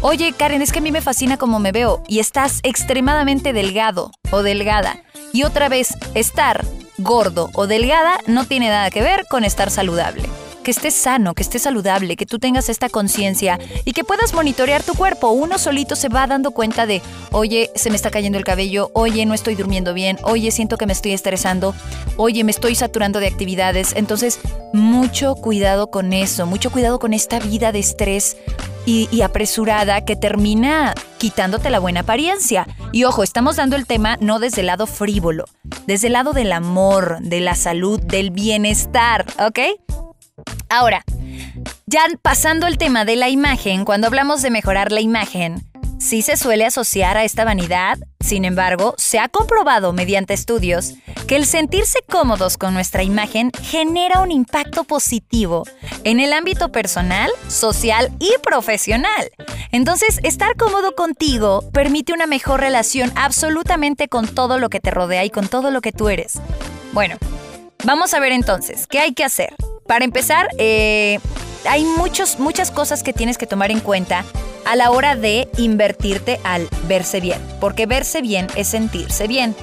Oye 0.00 0.32
Karen, 0.32 0.62
es 0.62 0.70
que 0.70 0.78
a 0.78 0.82
mí 0.82 0.92
me 0.92 1.00
fascina 1.00 1.36
como 1.36 1.58
me 1.58 1.72
veo 1.72 2.00
y 2.06 2.20
estás 2.20 2.60
extremadamente 2.62 3.52
delgado 3.52 4.12
o 4.30 4.42
delgada. 4.42 5.02
Y 5.32 5.42
otra 5.42 5.68
vez, 5.68 5.96
estar 6.14 6.64
gordo 6.98 7.50
o 7.54 7.66
delgada 7.66 8.18
no 8.28 8.44
tiene 8.44 8.68
nada 8.68 8.90
que 8.92 9.02
ver 9.02 9.26
con 9.28 9.42
estar 9.42 9.72
saludable. 9.72 10.28
Que 10.64 10.72
estés 10.72 10.94
sano, 10.94 11.34
que 11.34 11.44
estés 11.44 11.62
saludable, 11.62 12.16
que 12.16 12.26
tú 12.26 12.40
tengas 12.40 12.68
esta 12.68 12.88
conciencia 12.88 13.60
y 13.84 13.92
que 13.92 14.02
puedas 14.02 14.34
monitorear 14.34 14.82
tu 14.82 14.94
cuerpo. 14.94 15.30
Uno 15.30 15.58
solito 15.58 15.94
se 15.94 16.08
va 16.08 16.26
dando 16.26 16.50
cuenta 16.50 16.86
de, 16.86 17.02
oye, 17.30 17.70
se 17.76 17.90
me 17.90 17.96
está 17.96 18.10
cayendo 18.10 18.38
el 18.38 18.44
cabello, 18.44 18.90
oye, 18.94 19.24
no 19.26 19.34
estoy 19.34 19.54
durmiendo 19.54 19.94
bien, 19.94 20.18
oye, 20.22 20.50
siento 20.50 20.76
que 20.76 20.86
me 20.86 20.92
estoy 20.92 21.12
estresando, 21.12 21.74
oye, 22.16 22.42
me 22.42 22.50
estoy 22.50 22.74
saturando 22.74 23.20
de 23.20 23.28
actividades. 23.28 23.92
Entonces, 23.94 24.40
mucho 24.72 25.36
cuidado 25.36 25.90
con 25.90 26.12
eso, 26.12 26.46
mucho 26.46 26.72
cuidado 26.72 26.98
con 26.98 27.12
esta 27.12 27.38
vida 27.38 27.70
de 27.70 27.78
estrés 27.78 28.36
y, 28.86 29.22
apresurada 29.22 30.04
que 30.04 30.16
termina 30.16 30.94
quitándote 31.18 31.70
la 31.70 31.78
buena 31.78 32.00
apariencia. 32.00 32.66
Y 32.92 33.04
ojo, 33.04 33.22
estamos 33.22 33.56
dando 33.56 33.76
el 33.76 33.86
tema 33.86 34.16
no 34.20 34.38
desde 34.38 34.60
el 34.60 34.66
lado 34.66 34.86
frívolo, 34.86 35.44
desde 35.86 36.08
el 36.08 36.14
lado 36.14 36.32
del 36.32 36.52
amor, 36.52 37.18
de 37.20 37.40
la 37.40 37.54
salud, 37.54 38.00
del 38.00 38.30
bienestar, 38.30 39.26
¿ok? 39.38 40.03
Ahora, 40.68 41.04
ya 41.86 42.06
pasando 42.22 42.66
el 42.66 42.78
tema 42.78 43.04
de 43.04 43.16
la 43.16 43.28
imagen, 43.28 43.84
cuando 43.84 44.06
hablamos 44.06 44.42
de 44.42 44.50
mejorar 44.50 44.92
la 44.92 45.00
imagen, 45.00 45.64
sí 45.98 46.22
se 46.22 46.36
suele 46.36 46.64
asociar 46.64 47.16
a 47.16 47.24
esta 47.24 47.44
vanidad, 47.44 47.98
sin 48.20 48.44
embargo, 48.44 48.94
se 48.96 49.18
ha 49.18 49.28
comprobado 49.28 49.92
mediante 49.92 50.34
estudios 50.34 50.94
que 51.26 51.36
el 51.36 51.46
sentirse 51.46 51.98
cómodos 52.08 52.56
con 52.56 52.74
nuestra 52.74 53.02
imagen 53.02 53.50
genera 53.62 54.20
un 54.20 54.30
impacto 54.30 54.84
positivo 54.84 55.64
en 56.04 56.20
el 56.20 56.32
ámbito 56.32 56.72
personal, 56.72 57.30
social 57.48 58.10
y 58.18 58.32
profesional. 58.42 59.30
Entonces, 59.72 60.20
estar 60.22 60.56
cómodo 60.56 60.94
contigo 60.94 61.62
permite 61.72 62.12
una 62.12 62.26
mejor 62.26 62.60
relación 62.60 63.12
absolutamente 63.14 64.08
con 64.08 64.26
todo 64.26 64.58
lo 64.58 64.70
que 64.70 64.80
te 64.80 64.90
rodea 64.90 65.24
y 65.24 65.30
con 65.30 65.48
todo 65.48 65.70
lo 65.70 65.80
que 65.80 65.92
tú 65.92 66.08
eres. 66.08 66.40
Bueno, 66.92 67.16
vamos 67.84 68.14
a 68.14 68.20
ver 68.20 68.32
entonces, 68.32 68.86
¿qué 68.86 69.00
hay 69.00 69.14
que 69.14 69.24
hacer? 69.24 69.54
Para 69.86 70.04
empezar, 70.04 70.48
eh, 70.58 71.18
hay 71.68 71.84
muchos, 71.84 72.38
muchas 72.38 72.70
cosas 72.70 73.02
que 73.02 73.12
tienes 73.12 73.38
que 73.38 73.46
tomar 73.46 73.70
en 73.70 73.80
cuenta 73.80 74.24
a 74.64 74.76
la 74.76 74.90
hora 74.90 75.14
de 75.14 75.48
invertirte 75.58 76.40
al 76.42 76.68
verse 76.88 77.20
bien, 77.20 77.40
porque 77.60 77.86
verse 77.86 78.22
bien 78.22 78.46
es 78.56 78.68
sentirse 78.68 79.26
bien. 79.28 79.54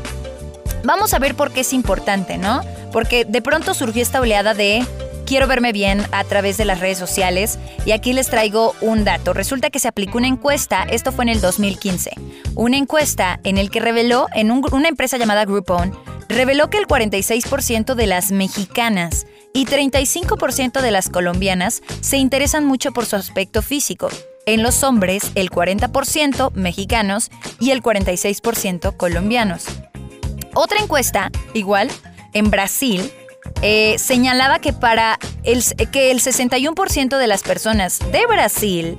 Vamos 0.84 1.14
a 1.14 1.20
ver 1.20 1.36
por 1.36 1.52
qué 1.52 1.62
es 1.62 1.74
importante, 1.74 2.38
¿no? 2.38 2.62
Porque 2.92 3.26
de 3.26 3.42
pronto 3.42 3.74
surgió 3.74 4.02
esta 4.02 4.20
oleada 4.22 4.54
de 4.54 4.86
quiero 5.26 5.48
verme 5.48 5.72
bien 5.72 6.06
a 6.12 6.24
través 6.24 6.58
de 6.58 6.66
las 6.66 6.80
redes 6.80 6.98
sociales 6.98 7.58
y 7.86 7.92
aquí 7.92 8.14
les 8.14 8.28
traigo 8.28 8.76
un 8.82 9.04
dato. 9.04 9.34
Resulta 9.34 9.70
que 9.70 9.80
se 9.80 9.88
aplicó 9.88 10.18
una 10.18 10.28
encuesta, 10.28 10.84
esto 10.84 11.12
fue 11.12 11.26
en 11.26 11.30
el 11.30 11.42
2015, 11.42 12.12
una 12.56 12.78
encuesta 12.78 13.40
en 13.44 13.58
el 13.58 13.72
que 13.72 13.80
reveló 13.80 14.28
en 14.34 14.52
una 14.52 14.88
empresa 14.88 15.18
llamada 15.18 15.46
Groupon, 15.46 15.98
reveló 16.28 16.70
que 16.70 16.78
el 16.78 16.88
46% 16.88 17.96
de 17.96 18.08
las 18.08 18.32
mexicanas 18.32 19.26
y 19.54 19.66
35% 19.66 20.82
de 20.82 20.92
las 20.92 21.10
colombianas 21.10 21.82
se 22.02 22.18
interesan 22.18 22.66
mucho 22.66 22.92
por 22.92 23.06
su 23.06 23.16
aspecto 23.16 23.62
físico. 23.62 24.10
En 24.46 24.64
los 24.64 24.84
hombres, 24.84 25.32
el 25.36 25.50
40% 25.50 26.52
mexicanos 26.54 27.30
y 27.60 27.72
el 27.72 27.84
46% 27.84 28.98
colombianos. 28.98 29.66
Otra 30.54 30.80
encuesta, 30.80 31.32
igual, 31.54 31.90
en 32.34 32.50
Brasil, 32.50 33.12
eh, 33.62 33.98
señalaba 33.98 34.60
que 34.60 34.74
para 34.74 35.20
el, 35.44 35.64
que 35.92 36.12
el 36.12 36.20
61% 36.22 37.18
de 37.18 37.28
las 37.28 37.44
personas 37.44 38.00
de 38.12 38.26
Brasil, 38.28 38.98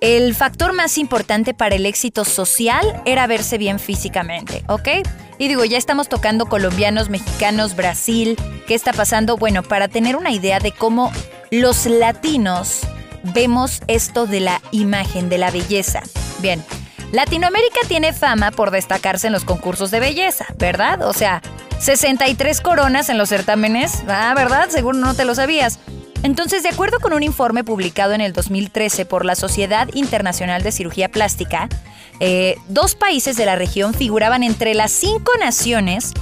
el 0.00 0.34
factor 0.34 0.72
más 0.72 0.98
importante 0.98 1.54
para 1.54 1.74
el 1.74 1.86
éxito 1.86 2.24
social 2.24 3.02
era 3.04 3.26
verse 3.26 3.58
bien 3.58 3.78
físicamente, 3.78 4.62
¿ok? 4.68 4.88
Y 5.38 5.48
digo, 5.48 5.64
ya 5.64 5.78
estamos 5.78 6.08
tocando 6.08 6.46
colombianos, 6.46 7.10
mexicanos, 7.10 7.76
Brasil, 7.76 8.36
¿qué 8.66 8.74
está 8.74 8.92
pasando? 8.92 9.36
Bueno, 9.36 9.62
para 9.62 9.88
tener 9.88 10.16
una 10.16 10.30
idea 10.30 10.60
de 10.60 10.72
cómo 10.72 11.12
los 11.50 11.86
latinos 11.86 12.80
vemos 13.22 13.80
esto 13.86 14.26
de 14.26 14.40
la 14.40 14.60
imagen, 14.72 15.28
de 15.28 15.38
la 15.38 15.50
belleza. 15.50 16.02
Bien, 16.40 16.62
Latinoamérica 17.12 17.80
tiene 17.88 18.12
fama 18.12 18.50
por 18.50 18.70
destacarse 18.70 19.28
en 19.28 19.32
los 19.32 19.44
concursos 19.44 19.90
de 19.90 20.00
belleza, 20.00 20.46
¿verdad? 20.58 21.02
O 21.02 21.12
sea, 21.12 21.40
63 21.80 22.60
coronas 22.60 23.08
en 23.08 23.16
los 23.18 23.30
certámenes, 23.30 24.02
ah, 24.08 24.32
¿verdad? 24.36 24.68
Seguro 24.68 24.98
no 24.98 25.14
te 25.14 25.24
lo 25.24 25.34
sabías. 25.34 25.78
Entonces, 26.22 26.62
de 26.62 26.68
acuerdo 26.68 26.98
con 27.00 27.12
un 27.12 27.22
informe 27.22 27.64
publicado 27.64 28.12
en 28.12 28.20
el 28.20 28.32
2013 28.32 29.06
por 29.06 29.24
la 29.24 29.36
Sociedad 29.36 29.88
Internacional 29.94 30.62
de 30.62 30.72
Cirugía 30.72 31.08
Plástica, 31.08 31.68
eh, 32.20 32.56
dos 32.68 32.94
países 32.94 33.36
de 33.36 33.46
la 33.46 33.56
región 33.56 33.94
figuraban 33.94 34.42
entre 34.42 34.74
las 34.74 34.90
cinco 34.90 35.32
naciones 35.38 36.12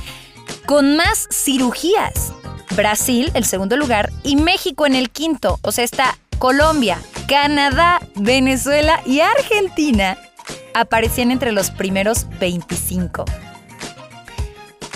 con 0.66 0.97
más 0.97 1.26
cirugías. 1.33 2.33
Brasil, 2.76 3.31
el 3.35 3.45
segundo 3.45 3.76
lugar, 3.76 4.12
y 4.23 4.37
México 4.37 4.87
en 4.87 4.95
el 4.95 5.11
quinto. 5.11 5.59
O 5.62 5.73
sea, 5.73 5.85
está 5.85 6.19
Colombia, 6.38 6.99
Canadá, 7.26 8.00
Venezuela 8.14 9.00
y 9.07 9.21
Argentina 9.21 10.19
aparecían 10.80 11.30
entre 11.30 11.52
los 11.52 11.71
primeros 11.71 12.26
25. 12.38 13.25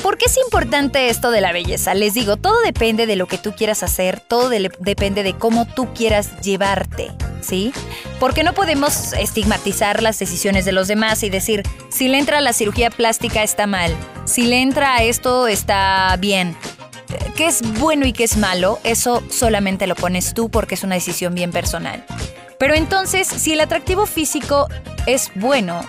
¿Por 0.03 0.17
qué 0.17 0.27
es 0.27 0.37
importante 0.39 1.09
esto 1.09 1.31
de 1.31 1.41
la 1.41 1.53
belleza? 1.53 1.95
Les 1.95 2.15
digo, 2.15 2.37
todo 2.37 2.59
depende 2.63 3.07
de 3.07 3.17
lo 3.17 3.27
que 3.27 3.39
tú 3.39 3.53
quieras 3.53 3.83
hacer, 3.83 4.21
todo 4.21 4.49
depende 4.49 5.23
de 5.23 5.35
cómo 5.35 5.67
tú 5.67 5.93
quieras 5.93 6.41
llevarte, 6.41 7.11
¿sí? 7.43 7.73
Porque 8.19 8.43
no 8.43 8.55
podemos 8.55 9.13
estigmatizar 9.13 10.03
las 10.03 10.19
decisiones 10.19 10.65
de 10.65 10.73
los 10.73 10.89
demás 10.89 11.23
y 11.23 11.31
decir, 11.31 11.63
si 11.91 12.09
le 12.09 12.19
entra 12.19 12.39
a 12.39 12.41
la 12.41 12.55
cirugía 12.55 12.91
plástica 12.91 13.43
está 13.43 13.67
mal, 13.67 13.95
si 14.25 14.45
le 14.45 14.63
entra 14.63 14.97
a 14.97 15.03
esto 15.03 15.49
está 15.49 16.17
bien. 16.19 16.57
¿Qué 17.37 17.47
es 17.47 17.63
bueno 17.79 18.07
y 18.07 18.13
qué 18.13 18.25
es 18.25 18.37
malo? 18.37 18.79
Eso 18.85 19.23
solamente 19.31 19.87
lo 19.87 19.97
pones 19.97 20.33
tú 20.33 20.51
porque 20.51 20.77
es 20.77 20.85
una 20.85 20.95
decisión 20.95 21.35
bien 21.35 21.53
personal. 21.53 22.05
Pero 22.61 22.75
entonces, 22.75 23.27
si 23.27 23.55
el 23.55 23.61
atractivo 23.63 24.05
físico 24.05 24.69
es 25.07 25.33
bueno, 25.35 25.81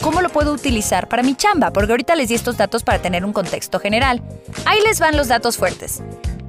¿cómo 0.00 0.22
lo 0.22 0.30
puedo 0.30 0.54
utilizar 0.54 1.06
para 1.06 1.22
mi 1.22 1.34
chamba? 1.34 1.70
Porque 1.70 1.92
ahorita 1.92 2.16
les 2.16 2.30
di 2.30 2.34
estos 2.34 2.56
datos 2.56 2.82
para 2.82 3.02
tener 3.02 3.26
un 3.26 3.34
contexto 3.34 3.78
general. 3.78 4.22
Ahí 4.64 4.80
les 4.80 5.00
van 5.00 5.18
los 5.18 5.28
datos 5.28 5.58
fuertes. 5.58 6.02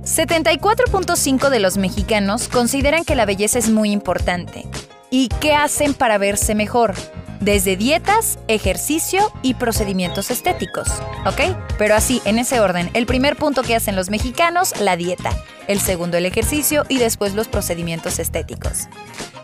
74.5 0.06 1.50
de 1.50 1.60
los 1.60 1.76
mexicanos 1.76 2.48
consideran 2.48 3.04
que 3.04 3.16
la 3.16 3.26
belleza 3.26 3.60
es 3.60 3.70
muy 3.70 3.92
importante. 3.92 4.66
¿Y 5.12 5.30
qué 5.40 5.54
hacen 5.54 5.94
para 5.94 6.18
verse 6.18 6.54
mejor? 6.54 6.94
Desde 7.40 7.78
dietas, 7.78 8.38
ejercicio 8.48 9.32
y 9.42 9.54
procedimientos 9.54 10.30
estéticos, 10.30 10.88
¿ok? 11.26 11.56
Pero 11.78 11.96
así, 11.96 12.22
en 12.26 12.38
ese 12.38 12.60
orden, 12.60 12.92
el 12.94 13.06
primer 13.06 13.38
punto 13.38 13.64
que 13.64 13.76
hacen 13.76 13.96
los 13.96 14.10
mexicanos, 14.10 14.80
la 14.80 14.98
dieta, 14.98 15.32
el 15.68 15.80
segundo 15.80 16.18
el 16.18 16.26
ejercicio 16.26 16.86
y 16.90 16.98
después 16.98 17.34
los 17.34 17.48
procedimientos 17.48 18.20
estéticos. 18.20 18.88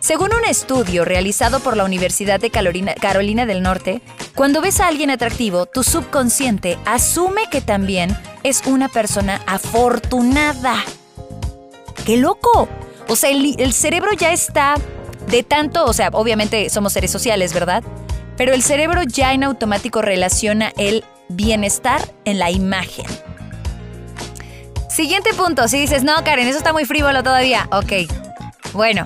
Según 0.02 0.36
un 0.36 0.46
estudio 0.46 1.04
realizado 1.04 1.62
por 1.62 1.76
la 1.76 1.84
Universidad 1.84 2.40
de 2.40 2.52
Carolina, 2.52 3.46
del 3.48 3.64
Norte, 3.64 4.04
cuando 4.36 4.62
ves 4.62 4.80
a 4.82 4.88
alguien 4.88 5.10
atractivo, 5.10 5.66
tu 5.66 5.82
subconsciente 5.82 6.78
asume 6.86 7.50
que 7.50 7.62
también 7.62 8.16
es 8.44 8.62
una 8.68 8.88
persona 8.88 9.42
afortunada. 9.48 10.76
¡Qué 12.06 12.18
loco! 12.18 12.70
O 13.08 13.16
sea, 13.16 13.32
el, 13.32 13.74
cerebro 13.74 14.12
ya 14.14 14.32
está 14.32 14.76
de 15.28 15.44
tanto, 15.44 15.86
o 15.86 15.94
sea, 15.94 16.10
obviamente 16.14 16.70
somos 16.70 16.94
seres 16.94 17.12
sociales, 17.12 17.54
¿verdad? 17.54 17.84
Pero 18.38 18.54
el 18.54 18.64
cerebro 18.64 19.04
ya 19.04 19.34
en 19.34 19.44
automático 19.44 20.02
relaciona 20.02 20.74
el 20.78 21.04
bienestar 21.30 22.02
en 22.26 22.40
la 22.40 22.52
imagen. 22.52 23.06
Siguiente 24.90 25.34
punto, 25.34 25.68
si 25.68 25.80
dices, 25.80 26.04
no, 26.04 26.16
Karen, 26.24 26.48
eso 26.48 26.58
está 26.58 26.74
muy 26.74 26.86
frívolo 26.86 27.22
todavía. 27.24 27.68
Ok, 27.72 28.10
bueno, 28.74 29.06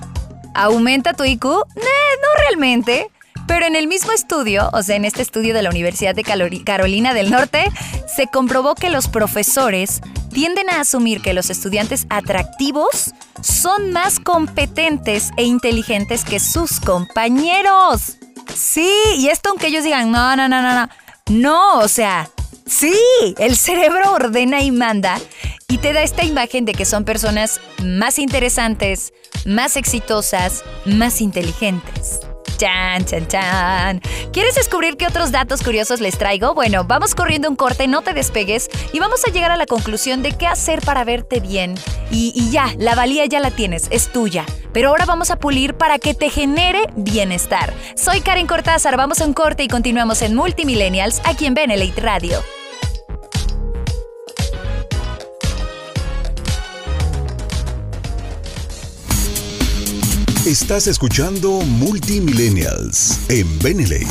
¿Aumenta 0.54 1.14
tu 1.14 1.24
IQ? 1.24 1.44
no 1.44 2.42
realmente. 2.42 3.10
Pero 3.46 3.66
en 3.66 3.74
el 3.74 3.88
mismo 3.88 4.12
estudio, 4.12 4.70
o 4.72 4.82
sea, 4.82 4.94
en 4.96 5.04
este 5.04 5.22
estudio 5.22 5.54
de 5.54 5.62
la 5.62 5.70
Universidad 5.70 6.14
de 6.14 6.22
Carolina 6.22 7.14
del 7.14 7.30
Norte, 7.30 7.64
se 8.06 8.28
comprobó 8.28 8.76
que 8.76 8.90
los 8.90 9.08
profesores 9.08 10.02
tienden 10.30 10.70
a 10.70 10.80
asumir 10.80 11.20
que 11.20 11.34
los 11.34 11.50
estudiantes 11.50 12.06
atractivos 12.08 13.12
son 13.42 13.92
más 13.92 14.18
competentes 14.20 15.30
e 15.36 15.44
inteligentes 15.44 16.24
que 16.24 16.40
sus 16.40 16.80
compañeros. 16.80 18.16
Sí, 18.54 18.90
y 19.16 19.28
esto 19.28 19.50
aunque 19.50 19.68
ellos 19.68 19.84
digan, 19.84 20.10
no, 20.10 20.36
no, 20.36 20.48
no, 20.48 20.62
no, 20.62 20.74
no. 20.74 20.88
No, 21.28 21.78
o 21.78 21.88
sea, 21.88 22.28
sí, 22.66 22.94
el 23.38 23.56
cerebro 23.56 24.12
ordena 24.12 24.62
y 24.62 24.70
manda 24.70 25.18
y 25.68 25.78
te 25.78 25.92
da 25.92 26.02
esta 26.02 26.24
imagen 26.24 26.64
de 26.64 26.72
que 26.72 26.84
son 26.84 27.04
personas 27.04 27.60
más 27.84 28.18
interesantes, 28.18 29.12
más 29.44 29.76
exitosas, 29.76 30.64
más 30.84 31.20
inteligentes. 31.20 32.20
Chan, 32.60 33.06
chan, 33.06 33.26
chan. 33.26 34.02
¿Quieres 34.34 34.54
descubrir 34.54 34.98
qué 34.98 35.06
otros 35.06 35.32
datos 35.32 35.62
curiosos 35.62 36.02
les 36.02 36.18
traigo? 36.18 36.52
Bueno, 36.52 36.84
vamos 36.84 37.14
corriendo 37.14 37.48
un 37.48 37.56
corte, 37.56 37.88
no 37.88 38.02
te 38.02 38.12
despegues 38.12 38.68
y 38.92 38.98
vamos 38.98 39.26
a 39.26 39.30
llegar 39.30 39.50
a 39.50 39.56
la 39.56 39.64
conclusión 39.64 40.22
de 40.22 40.32
qué 40.32 40.46
hacer 40.46 40.82
para 40.82 41.04
verte 41.04 41.40
bien. 41.40 41.74
Y, 42.10 42.50
ya, 42.50 42.66
la 42.76 42.94
valía 42.94 43.24
ya 43.24 43.40
la 43.40 43.50
tienes, 43.50 43.88
es 43.90 44.12
tuya. 44.12 44.44
Pero 44.74 44.90
ahora 44.90 45.06
vamos 45.06 45.30
a 45.30 45.36
pulir 45.36 45.72
para 45.72 45.98
que 45.98 46.12
te 46.12 46.28
genere 46.28 46.82
bienestar. 46.96 47.72
Soy 47.96 48.20
Karen 48.20 48.46
Cortázar, 48.46 48.98
vamos 48.98 49.22
a 49.22 49.24
un 49.24 49.32
corte 49.32 49.62
y 49.62 49.68
continuamos 49.68 50.20
en 50.20 50.34
Multimillennials 50.34 51.22
aquí 51.24 51.46
en 51.46 51.54
Benelite 51.54 52.02
Radio. 52.02 52.59
Estás 60.50 60.88
escuchando 60.88 61.60
Multimillennials 61.60 63.20
en 63.28 63.46
Benelate 63.60 64.08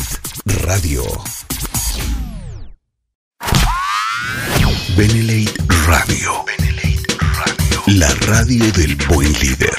Radio. 0.64 1.04
Benelate 4.96 5.54
Radio. 5.86 6.46
Radio. 7.36 7.84
La 7.88 8.08
radio 8.26 8.72
del 8.72 8.96
buen 9.10 9.34
líder. 9.34 9.76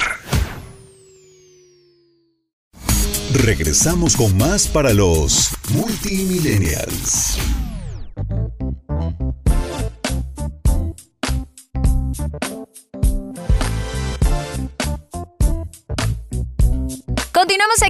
Regresamos 3.33 4.15
con 4.15 4.37
más 4.37 4.67
para 4.67 4.93
los 4.93 5.49
Multimillennials. 5.69 7.39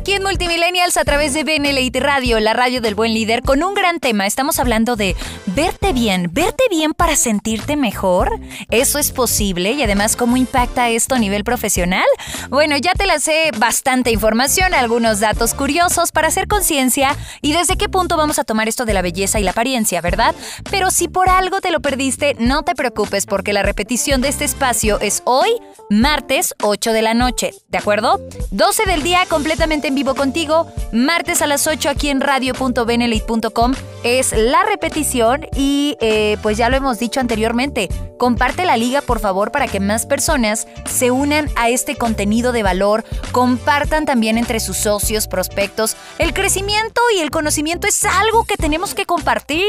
Aquí 0.01 0.13
en 0.13 0.23
Multimillennials 0.23 0.97
a 0.97 1.03
través 1.03 1.35
de 1.35 1.43
BNLIT 1.43 1.95
Radio, 1.97 2.39
la 2.39 2.53
radio 2.53 2.81
del 2.81 2.95
buen 2.95 3.13
líder, 3.13 3.43
con 3.43 3.61
un 3.61 3.75
gran 3.75 3.99
tema. 3.99 4.25
Estamos 4.25 4.57
hablando 4.57 4.95
de 4.95 5.15
verte 5.45 5.93
bien, 5.93 6.31
verte 6.33 6.63
bien 6.71 6.93
para 6.93 7.15
sentirte 7.15 7.75
mejor. 7.75 8.39
¿Eso 8.71 8.97
es 8.97 9.11
posible? 9.11 9.73
Y 9.73 9.83
además, 9.83 10.15
¿cómo 10.15 10.37
impacta 10.37 10.89
esto 10.89 11.13
a 11.13 11.19
nivel 11.19 11.43
profesional? 11.43 12.05
Bueno, 12.49 12.77
ya 12.77 12.93
te 12.93 13.05
las 13.05 13.21
sé 13.21 13.51
bastante 13.59 14.09
información, 14.09 14.73
algunos 14.73 15.19
datos 15.19 15.53
curiosos 15.53 16.11
para 16.11 16.29
hacer 16.29 16.47
conciencia 16.47 17.15
y 17.43 17.53
desde 17.53 17.77
qué 17.77 17.87
punto 17.87 18.17
vamos 18.17 18.39
a 18.39 18.43
tomar 18.43 18.67
esto 18.67 18.85
de 18.85 18.95
la 18.95 19.03
belleza 19.03 19.39
y 19.39 19.43
la 19.43 19.51
apariencia, 19.51 20.01
¿verdad? 20.01 20.33
Pero 20.71 20.89
si 20.89 21.09
por 21.09 21.29
algo 21.29 21.61
te 21.61 21.69
lo 21.69 21.79
perdiste, 21.79 22.35
no 22.39 22.63
te 22.63 22.73
preocupes 22.73 23.27
porque 23.27 23.53
la 23.53 23.61
repetición 23.61 24.21
de 24.21 24.29
este 24.29 24.45
espacio 24.45 24.99
es 24.99 25.21
hoy, 25.25 25.51
martes 25.91 26.55
8 26.63 26.91
de 26.91 27.03
la 27.03 27.13
noche, 27.13 27.53
¿de 27.69 27.77
acuerdo? 27.77 28.19
12 28.49 28.85
del 28.87 29.03
día 29.03 29.27
completamente 29.29 29.90
en 29.91 29.95
vivo 29.95 30.15
contigo. 30.15 30.71
Martes 30.93 31.41
a 31.41 31.47
las 31.47 31.67
8 31.67 31.89
aquí 31.89 32.09
en 32.09 32.21
radio.benelite.com 32.21 33.73
es 34.03 34.31
la 34.31 34.63
repetición 34.63 35.47
y 35.55 35.97
eh, 35.99 36.37
pues 36.41 36.57
ya 36.57 36.69
lo 36.69 36.77
hemos 36.77 36.97
dicho 36.97 37.19
anteriormente. 37.19 37.89
Comparte 38.17 38.65
la 38.65 38.77
liga 38.77 39.01
por 39.01 39.19
favor 39.19 39.51
para 39.51 39.67
que 39.67 39.79
más 39.79 40.05
personas 40.05 40.67
se 40.85 41.11
unan 41.11 41.49
a 41.55 41.69
este 41.69 41.95
contenido 41.95 42.51
de 42.53 42.63
valor, 42.63 43.03
compartan 43.31 44.05
también 44.05 44.37
entre 44.37 44.59
sus 44.59 44.77
socios, 44.77 45.27
prospectos. 45.27 45.97
El 46.17 46.33
crecimiento 46.33 47.01
y 47.15 47.19
el 47.19 47.29
conocimiento 47.29 47.87
es 47.87 48.05
algo 48.05 48.45
que 48.45 48.55
tenemos 48.55 48.93
que 48.93 49.05
compartir. 49.05 49.65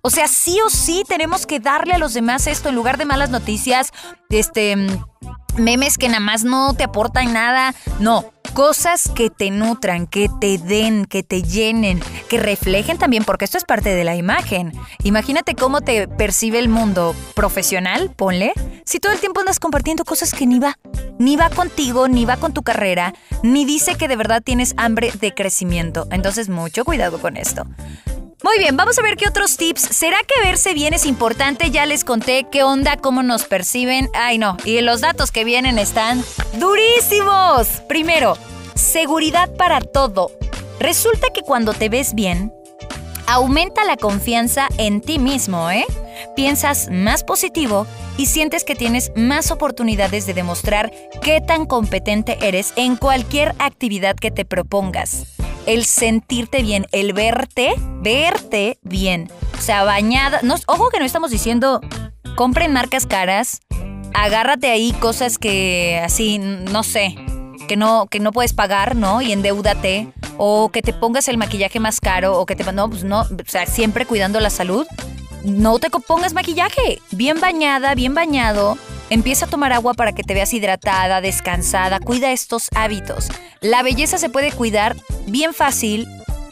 O 0.00 0.10
sea, 0.10 0.28
sí 0.28 0.58
o 0.64 0.70
sí 0.70 1.04
tenemos 1.06 1.46
que 1.46 1.60
darle 1.60 1.92
a 1.92 1.98
los 1.98 2.14
demás 2.14 2.46
esto 2.46 2.70
en 2.70 2.74
lugar 2.74 2.96
de 2.96 3.04
malas 3.04 3.30
noticias, 3.30 3.92
este 4.30 4.76
memes 5.58 5.98
que 5.98 6.08
nada 6.08 6.20
más 6.20 6.44
no 6.44 6.74
te 6.74 6.84
aportan 6.84 7.32
nada. 7.32 7.74
No, 7.98 8.32
cosas 8.52 9.10
que 9.14 9.30
te 9.30 9.50
nutran, 9.50 10.06
que 10.06 10.28
te 10.40 10.58
den, 10.58 11.04
que 11.04 11.22
te 11.22 11.42
llenen, 11.42 12.00
que 12.28 12.38
reflejen 12.38 12.98
también, 12.98 13.24
porque 13.24 13.44
esto 13.44 13.58
es 13.58 13.64
parte 13.64 13.94
de 13.94 14.04
la 14.04 14.16
imagen. 14.16 14.72
Imagínate 15.04 15.54
cómo 15.54 15.80
te 15.80 16.08
percibe 16.08 16.58
el 16.58 16.68
mundo 16.68 17.14
profesional, 17.34 18.10
ponle, 18.14 18.52
si 18.84 19.00
todo 19.00 19.12
el 19.12 19.20
tiempo 19.20 19.40
andas 19.40 19.60
compartiendo 19.60 20.04
cosas 20.04 20.32
que 20.34 20.46
ni 20.46 20.58
va, 20.58 20.78
ni 21.18 21.36
va 21.36 21.50
contigo, 21.50 22.08
ni 22.08 22.24
va 22.24 22.36
con 22.36 22.52
tu 22.52 22.62
carrera, 22.62 23.14
ni 23.42 23.64
dice 23.64 23.96
que 23.96 24.08
de 24.08 24.16
verdad 24.16 24.42
tienes 24.42 24.74
hambre 24.76 25.12
de 25.20 25.34
crecimiento. 25.34 26.06
Entonces, 26.10 26.48
mucho 26.48 26.84
cuidado 26.84 27.18
con 27.20 27.36
esto. 27.36 27.64
Muy 28.44 28.56
bien, 28.58 28.76
vamos 28.76 28.96
a 28.98 29.02
ver 29.02 29.16
qué 29.16 29.26
otros 29.26 29.56
tips. 29.56 29.82
¿Será 29.82 30.18
que 30.18 30.46
verse 30.46 30.72
bien 30.72 30.94
es 30.94 31.06
importante? 31.06 31.72
Ya 31.72 31.86
les 31.86 32.04
conté 32.04 32.46
qué 32.50 32.62
onda, 32.62 32.96
cómo 32.96 33.24
nos 33.24 33.44
perciben. 33.44 34.08
Ay, 34.14 34.38
no. 34.38 34.56
Y 34.64 34.80
los 34.80 35.00
datos 35.00 35.32
que 35.32 35.42
vienen 35.42 35.76
están 35.76 36.22
durísimos. 36.54 37.66
Primero, 37.88 38.38
seguridad 38.74 39.50
para 39.56 39.80
todo. 39.80 40.30
Resulta 40.78 41.28
que 41.34 41.42
cuando 41.42 41.72
te 41.72 41.88
ves 41.88 42.14
bien, 42.14 42.52
aumenta 43.26 43.84
la 43.84 43.96
confianza 43.96 44.68
en 44.78 45.00
ti 45.00 45.18
mismo, 45.18 45.68
¿eh? 45.72 45.84
Piensas 46.36 46.88
más 46.92 47.24
positivo 47.24 47.88
y 48.16 48.26
sientes 48.26 48.62
que 48.62 48.76
tienes 48.76 49.10
más 49.16 49.50
oportunidades 49.50 50.26
de 50.26 50.34
demostrar 50.34 50.92
qué 51.22 51.40
tan 51.40 51.66
competente 51.66 52.38
eres 52.40 52.72
en 52.76 52.94
cualquier 52.94 53.56
actividad 53.58 54.14
que 54.14 54.30
te 54.30 54.44
propongas 54.44 55.37
el 55.68 55.84
sentirte 55.84 56.62
bien, 56.62 56.86
el 56.92 57.12
verte, 57.12 57.74
verte 58.00 58.78
bien. 58.80 59.30
O 59.56 59.60
sea, 59.60 59.84
bañada. 59.84 60.40
No, 60.42 60.56
ojo 60.66 60.88
que 60.88 60.98
no 60.98 61.04
estamos 61.04 61.30
diciendo 61.30 61.82
compren 62.36 62.72
marcas 62.72 63.04
caras, 63.04 63.60
agárrate 64.14 64.70
ahí 64.70 64.92
cosas 64.92 65.36
que 65.36 66.00
así, 66.02 66.38
no 66.38 66.82
sé, 66.82 67.16
que 67.68 67.76
no, 67.76 68.06
que 68.06 68.18
no 68.18 68.32
puedes 68.32 68.54
pagar, 68.54 68.96
¿no? 68.96 69.20
Y 69.20 69.32
endeúdate. 69.32 70.08
O 70.38 70.70
que 70.70 70.82
te 70.82 70.92
pongas 70.92 71.26
el 71.28 71.36
maquillaje 71.36 71.80
más 71.80 72.00
caro, 72.00 72.38
o 72.38 72.46
que 72.46 72.54
te. 72.56 72.72
No, 72.72 72.88
pues 72.88 73.04
no, 73.04 73.22
o 73.22 73.26
sea, 73.46 73.66
siempre 73.66 74.06
cuidando 74.06 74.40
la 74.40 74.50
salud. 74.50 74.86
No 75.44 75.78
te 75.80 75.90
pongas 75.90 76.32
maquillaje. 76.32 77.02
Bien 77.10 77.40
bañada, 77.40 77.94
bien 77.94 78.14
bañado 78.14 78.78
Empieza 79.10 79.46
a 79.46 79.48
tomar 79.48 79.72
agua 79.72 79.94
para 79.94 80.12
que 80.12 80.22
te 80.22 80.34
veas 80.34 80.52
hidratada, 80.52 81.20
descansada, 81.20 81.98
cuida 81.98 82.32
estos 82.32 82.68
hábitos. 82.74 83.28
La 83.60 83.82
belleza 83.82 84.18
se 84.18 84.28
puede 84.28 84.52
cuidar 84.52 84.96
bien 85.26 85.54
fácil 85.54 86.06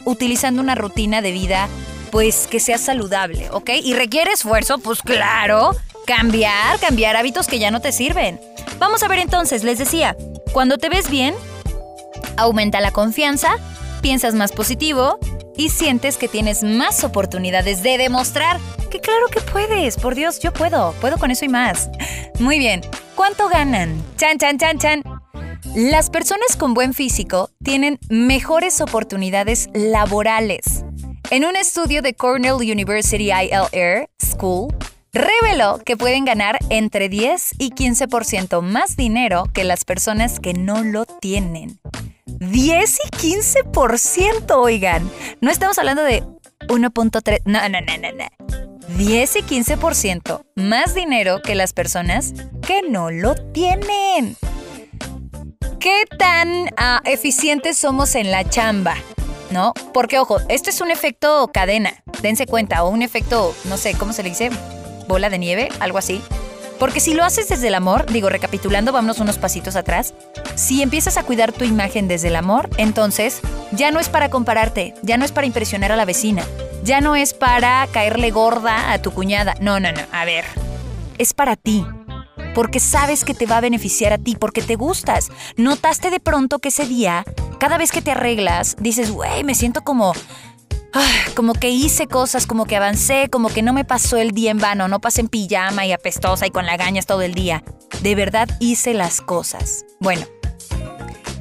utilizando 0.05 0.61
una 0.61 0.75
rutina 0.75 1.21
de 1.21 1.31
vida 1.31 1.67
pues 2.11 2.47
que 2.47 2.59
sea 2.59 2.77
saludable, 2.77 3.49
¿ok? 3.51 3.71
Y 3.83 3.93
requiere 3.93 4.31
esfuerzo, 4.31 4.79
pues 4.79 5.01
claro, 5.01 5.75
cambiar, 6.05 6.79
cambiar 6.79 7.15
hábitos 7.15 7.47
que 7.47 7.59
ya 7.59 7.69
no 7.69 7.81
te 7.81 7.91
sirven. 7.91 8.39
Vamos 8.79 9.03
a 9.03 9.07
ver 9.07 9.19
entonces, 9.19 9.63
les 9.63 9.77
decía, 9.77 10.15
cuando 10.51 10.77
te 10.77 10.89
ves 10.89 11.09
bien, 11.09 11.35
aumenta 12.37 12.79
la 12.79 12.91
confianza, 12.91 13.57
piensas 14.01 14.33
más 14.33 14.51
positivo 14.51 15.19
y 15.57 15.69
sientes 15.69 16.17
que 16.17 16.27
tienes 16.27 16.63
más 16.63 17.03
oportunidades 17.03 17.83
de 17.83 17.97
demostrar 17.97 18.59
que 18.89 19.01
claro 19.01 19.27
que 19.27 19.41
puedes, 19.41 19.97
por 19.97 20.15
Dios, 20.15 20.39
yo 20.39 20.53
puedo, 20.53 20.93
puedo 21.01 21.17
con 21.17 21.31
eso 21.31 21.45
y 21.45 21.49
más. 21.49 21.89
Muy 22.39 22.59
bien, 22.59 22.81
¿cuánto 23.15 23.49
ganan? 23.49 23.99
Chan, 24.15 24.37
chan, 24.37 24.59
chan, 24.59 24.77
chan. 24.77 25.03
Las 25.73 26.11
personas 26.11 26.55
con 26.55 26.75
buen 26.75 26.93
físico 26.93 27.49
tienen 27.63 27.97
mejores 28.09 28.79
oportunidades 28.79 29.69
laborales. 29.73 30.85
En 31.31 31.45
un 31.45 31.55
estudio 31.55 32.03
de 32.03 32.13
Cornell 32.13 32.55
University 32.55 33.31
ILR 33.31 34.07
School, 34.23 34.73
reveló 35.11 35.79
que 35.83 35.97
pueden 35.97 36.25
ganar 36.25 36.59
entre 36.69 37.09
10 37.09 37.55
y 37.57 37.71
15% 37.71 38.61
más 38.61 38.95
dinero 38.95 39.45
que 39.51 39.63
las 39.63 39.83
personas 39.83 40.39
que 40.39 40.53
no 40.53 40.83
lo 40.83 41.05
tienen. 41.05 41.79
10 42.25 42.99
y 43.03 43.39
15%, 43.39 44.51
oigan. 44.57 45.09
No 45.41 45.49
estamos 45.49 45.79
hablando 45.79 46.03
de 46.03 46.21
1.3, 46.67 47.41
no, 47.45 47.67
no, 47.67 47.81
no, 47.81 47.97
no, 47.97 48.11
no. 48.11 48.66
10 48.95 49.35
y 49.35 49.41
15% 49.41 50.45
más 50.55 50.95
dinero 50.95 51.41
que 51.41 51.55
las 51.55 51.73
personas 51.73 52.33
que 52.65 52.81
no 52.81 53.11
lo 53.11 53.35
tienen. 53.35 54.37
¿Qué 55.79 56.03
tan 56.17 56.69
ah, 56.77 57.01
eficientes 57.05 57.77
somos 57.77 58.15
en 58.15 58.31
la 58.31 58.47
chamba? 58.49 58.95
¿No? 59.51 59.73
Porque, 59.93 60.19
ojo, 60.19 60.39
esto 60.49 60.69
es 60.69 60.81
un 60.81 60.91
efecto 60.91 61.49
cadena, 61.53 62.03
dense 62.21 62.47
cuenta, 62.47 62.83
o 62.83 62.89
un 62.89 63.01
efecto, 63.01 63.55
no 63.65 63.77
sé, 63.77 63.93
¿cómo 63.93 64.11
se 64.11 64.23
le 64.23 64.29
dice? 64.29 64.49
Bola 65.07 65.29
de 65.29 65.37
nieve, 65.37 65.69
algo 65.79 65.97
así. 65.97 66.21
Porque 66.79 66.99
si 66.99 67.13
lo 67.13 67.23
haces 67.23 67.49
desde 67.49 67.69
el 67.69 67.75
amor, 67.75 68.05
digo, 68.11 68.29
recapitulando, 68.29 68.91
vámonos 68.91 69.19
unos 69.19 69.37
pasitos 69.37 69.75
atrás, 69.75 70.13
si 70.55 70.81
empiezas 70.81 71.17
a 71.17 71.23
cuidar 71.23 71.51
tu 71.51 71.65
imagen 71.65 72.07
desde 72.07 72.27
el 72.27 72.35
amor, 72.35 72.69
entonces 72.77 73.41
ya 73.71 73.91
no 73.91 73.99
es 73.99 74.09
para 74.09 74.29
compararte, 74.29 74.93
ya 75.01 75.17
no 75.17 75.25
es 75.25 75.31
para 75.31 75.47
impresionar 75.47 75.91
a 75.91 75.95
la 75.95 76.05
vecina, 76.05 76.43
ya 76.83 77.01
no 77.01 77.15
es 77.15 77.33
para 77.33 77.87
caerle 77.91 78.29
gorda 78.31 78.91
a 78.91 79.01
tu 79.01 79.11
cuñada, 79.11 79.55
no, 79.59 79.79
no, 79.79 79.91
no, 79.91 80.01
a 80.11 80.25
ver, 80.25 80.45
es 81.17 81.33
para 81.33 81.55
ti. 81.55 81.85
Porque 82.53 82.79
sabes 82.79 83.23
que 83.23 83.35
te 83.35 83.45
va 83.45 83.57
a 83.57 83.61
beneficiar 83.61 84.13
a 84.13 84.17
ti, 84.17 84.35
porque 84.35 84.63
te 84.63 84.75
gustas. 84.75 85.29
Notaste 85.57 86.09
de 86.09 86.19
pronto 86.19 86.57
que 86.57 86.69
ese 86.69 86.87
día, 86.87 87.23
cada 87.59 87.77
vez 87.77 87.91
que 87.91 88.01
te 88.01 88.11
arreglas, 88.11 88.75
dices, 88.79 89.11
güey, 89.11 89.43
me 89.43 89.53
siento 89.53 89.81
como 89.81 90.13
como 91.35 91.53
que 91.53 91.69
hice 91.69 92.07
cosas, 92.07 92.47
como 92.47 92.65
que 92.65 92.75
avancé, 92.75 93.29
como 93.29 93.49
que 93.49 93.61
no 93.61 93.73
me 93.73 93.85
pasó 93.85 94.17
el 94.17 94.31
día 94.31 94.51
en 94.51 94.57
vano, 94.57 94.87
no 94.87 94.99
pasé 94.99 95.21
en 95.21 95.27
pijama 95.27 95.85
y 95.85 95.91
apestosa 95.91 96.47
y 96.47 96.51
con 96.51 96.65
lagañas 96.65 97.05
todo 97.05 97.21
el 97.21 97.33
día. 97.33 97.63
De 98.01 98.15
verdad 98.15 98.49
hice 98.59 98.93
las 98.93 99.21
cosas. 99.21 99.85
Bueno, 99.99 100.25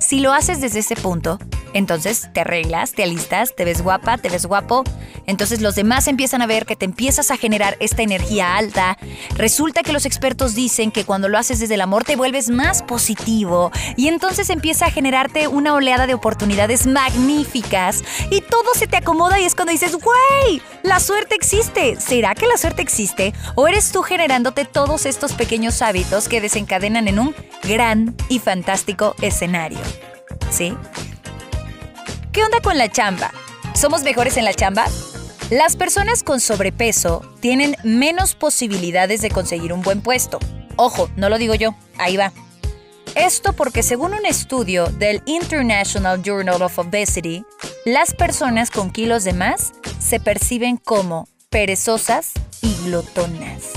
si 0.01 0.21
lo 0.21 0.33
haces 0.33 0.61
desde 0.61 0.81
ese 0.81 0.97
punto, 0.97 1.39
entonces 1.73 2.31
te 2.33 2.41
arreglas, 2.41 2.93
te 2.93 3.03
alistas, 3.03 3.55
te 3.57 3.65
ves 3.65 3.83
guapa, 3.83 4.19
te 4.19 4.29
ves 4.29 4.47
guapo. 4.47 4.85
Entonces 5.27 5.61
los 5.61 5.75
demás 5.75 6.09
empiezan 6.09 6.43
a 6.43 6.47
ver 6.47 6.67
que 6.67 6.77
te 6.77 6.85
empiezas 6.85 7.31
a 7.31 7.37
generar 7.37 7.77
esta 7.81 8.03
energía 8.03 8.57
alta. 8.57 8.99
Resulta 9.37 9.83
que 9.83 9.93
los 9.93 10.07
expertos 10.07 10.55
dicen 10.55 10.91
que 10.91 11.05
cuando 11.05 11.29
lo 11.29 11.39
haces 11.39 11.61
desde 11.61 11.75
el 11.75 11.81
amor 11.81 12.05
te 12.05 12.17
vuelves 12.17 12.51
más 12.51 12.83
positivo 12.83 13.71
y 13.97 14.09
entonces 14.09 14.51
empieza 14.51 14.87
a 14.87 14.91
generarte 14.91 15.49
una 15.49 15.75
oleada 15.75 16.07
de 16.07 16.15
oportunidades 16.15 16.87
magníficas 16.87 18.03
y 18.31 18.41
todo 18.41 18.75
se 18.75 18.87
te 18.87 18.97
acomoda 18.97 19.41
y 19.41 19.45
es 19.45 19.55
cuando 19.55 19.73
dices, 19.73 19.93
¡güey! 19.97 20.63
La 20.83 21.01
suerte 21.01 21.35
existe. 21.35 22.01
¿Será 22.01 22.35
que 22.35 22.47
la 22.47 22.57
suerte 22.57 22.83
existe? 22.83 23.35
¿O 23.55 23.69
eres 23.69 23.93
tú 23.93 24.03
generándote 24.03 24.65
todos 24.65 25.07
estos 25.07 25.33
pequeños 25.33 25.83
hábitos 25.83 26.29
que 26.29 26.41
desencadenan 26.41 27.09
en 27.09 27.19
un 27.19 27.35
gran 27.63 28.15
y 28.29 28.39
fantástico 28.39 29.15
escenario? 29.21 29.81
¿sí? 30.51 30.77
¿Qué 32.33 32.43
onda 32.43 32.61
con 32.61 32.79
la 32.79 32.89
chamba? 32.89 33.33
¿Somos 33.75 34.03
mejores 34.03 34.37
en 34.37 34.45
la 34.45 34.55
chamba? 34.55 34.87
Las 35.51 35.77
personas 35.77 36.25
con 36.25 36.41
sobrepeso 36.41 37.23
tienen 37.39 37.77
menos 37.85 38.35
posibilidades 38.35 39.21
de 39.21 39.31
conseguir 39.31 39.73
un 39.73 39.81
buen 39.81 40.01
puesto. 40.01 40.41
Ojo, 40.75 41.09
no 41.15 41.29
lo 41.29 41.39
digo 41.39 41.55
yo, 41.55 41.77
ahí 41.99 42.17
va. 42.17 42.33
Esto 43.15 43.53
porque 43.53 43.85
según 43.85 44.13
un 44.13 44.27
estudio 44.27 44.87
del 44.87 45.23
International 45.25 46.21
Journal 46.21 46.61
of 46.63 46.77
Obesity, 46.77 47.45
las 47.85 48.13
personas 48.13 48.73
con 48.73 48.91
kilos 48.91 49.23
de 49.23 49.35
más 49.35 49.73
se 50.01 50.19
perciben 50.19 50.79
como 50.79 51.29
perezosas 51.49 52.33
y 52.61 52.75
glotonas. 52.85 53.71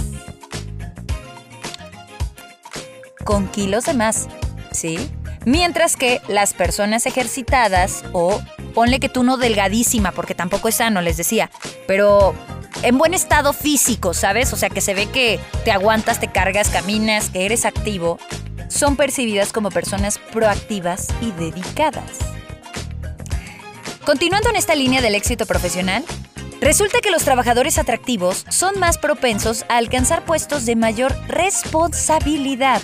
Con 3.24 3.48
kilos 3.48 3.86
de 3.86 3.94
más, 3.94 4.28
¿sí? 4.72 4.98
Mientras 5.46 5.96
que 5.96 6.20
las 6.28 6.56
personas 6.56 7.06
ejercitadas 7.06 8.04
o 8.12 8.42
ponle 8.80 9.02
que 9.02 9.10
tú 9.10 9.24
no 9.24 9.36
delgadísima 9.36 10.14
porque 10.14 10.36
tampoco 10.36 10.70
es 10.70 10.76
sano, 10.76 11.02
les 11.02 11.18
decía, 11.18 11.52
pero 11.86 12.34
en 12.82 12.98
buen 12.98 13.14
estado 13.14 13.52
físico, 13.52 14.14
¿sabes? 14.14 14.54
O 14.54 14.56
sea, 14.56 14.70
que 14.70 14.80
se 14.80 14.94
ve 14.94 15.08
que 15.08 15.38
te 15.66 15.74
aguantas, 15.74 16.22
te 16.22 16.30
cargas, 16.30 16.70
caminas, 16.70 17.30
que 17.30 17.46
eres 17.46 17.66
activo, 17.66 18.20
son 18.70 18.96
percibidas 18.96 19.52
como 19.52 19.70
personas 19.70 20.18
proactivas 20.18 21.10
y 21.20 21.32
dedicadas. 21.32 22.20
Continuando 24.06 24.48
en 24.48 24.56
esta 24.56 24.76
línea 24.76 25.02
del 25.02 25.16
éxito 25.16 25.46
profesional, 25.46 26.06
resulta 26.62 27.02
que 27.02 27.12
los 27.12 27.26
trabajadores 27.26 27.80
atractivos 27.80 28.46
son 28.48 28.80
más 28.80 28.98
propensos 28.98 29.66
a 29.68 29.76
alcanzar 29.76 30.24
puestos 30.24 30.66
de 30.66 30.78
mayor 30.78 31.14
responsabilidad 31.28 32.82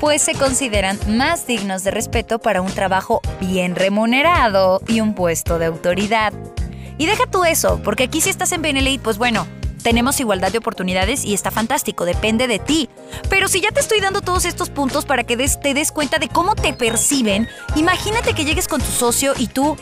pues 0.00 0.22
se 0.22 0.34
consideran 0.34 0.98
más 1.08 1.46
dignos 1.46 1.84
de 1.84 1.90
respeto 1.90 2.38
para 2.38 2.62
un 2.62 2.72
trabajo 2.72 3.20
bien 3.40 3.74
remunerado 3.74 4.80
y 4.86 5.00
un 5.00 5.14
puesto 5.14 5.58
de 5.58 5.66
autoridad. 5.66 6.32
Y 6.98 7.06
deja 7.06 7.26
tú 7.26 7.44
eso, 7.44 7.80
porque 7.82 8.04
aquí 8.04 8.20
si 8.20 8.30
estás 8.30 8.52
en 8.52 8.62
Benelete, 8.62 9.02
pues 9.02 9.18
bueno, 9.18 9.46
tenemos 9.82 10.20
igualdad 10.20 10.52
de 10.52 10.58
oportunidades 10.58 11.24
y 11.24 11.34
está 11.34 11.50
fantástico, 11.50 12.04
depende 12.04 12.46
de 12.46 12.58
ti. 12.58 12.88
Pero 13.28 13.48
si 13.48 13.60
ya 13.60 13.70
te 13.70 13.80
estoy 13.80 14.00
dando 14.00 14.20
todos 14.20 14.44
estos 14.44 14.70
puntos 14.70 15.04
para 15.04 15.24
que 15.24 15.36
te 15.36 15.74
des 15.74 15.92
cuenta 15.92 16.18
de 16.18 16.28
cómo 16.28 16.54
te 16.54 16.72
perciben, 16.72 17.48
imagínate 17.76 18.34
que 18.34 18.44
llegues 18.44 18.68
con 18.68 18.80
tu 18.80 18.90
socio 18.90 19.32
y 19.38 19.46
tú 19.46 19.76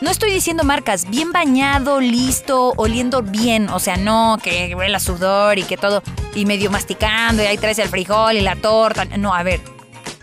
no 0.00 0.10
estoy 0.10 0.30
diciendo 0.30 0.64
marcas, 0.64 1.08
bien 1.08 1.32
bañado, 1.32 2.00
listo, 2.00 2.72
oliendo 2.76 3.22
bien, 3.22 3.68
o 3.68 3.78
sea, 3.80 3.96
no 3.96 4.38
que 4.42 4.74
huele 4.74 4.96
a 4.96 5.00
sudor 5.00 5.58
y 5.58 5.64
que 5.64 5.76
todo, 5.76 6.02
y 6.34 6.46
medio 6.46 6.70
masticando, 6.70 7.42
y 7.42 7.46
ahí 7.46 7.58
traes 7.58 7.78
el 7.78 7.88
frijol 7.88 8.36
y 8.36 8.40
la 8.40 8.56
torta. 8.56 9.04
No, 9.04 9.34
a 9.34 9.42
ver, 9.42 9.60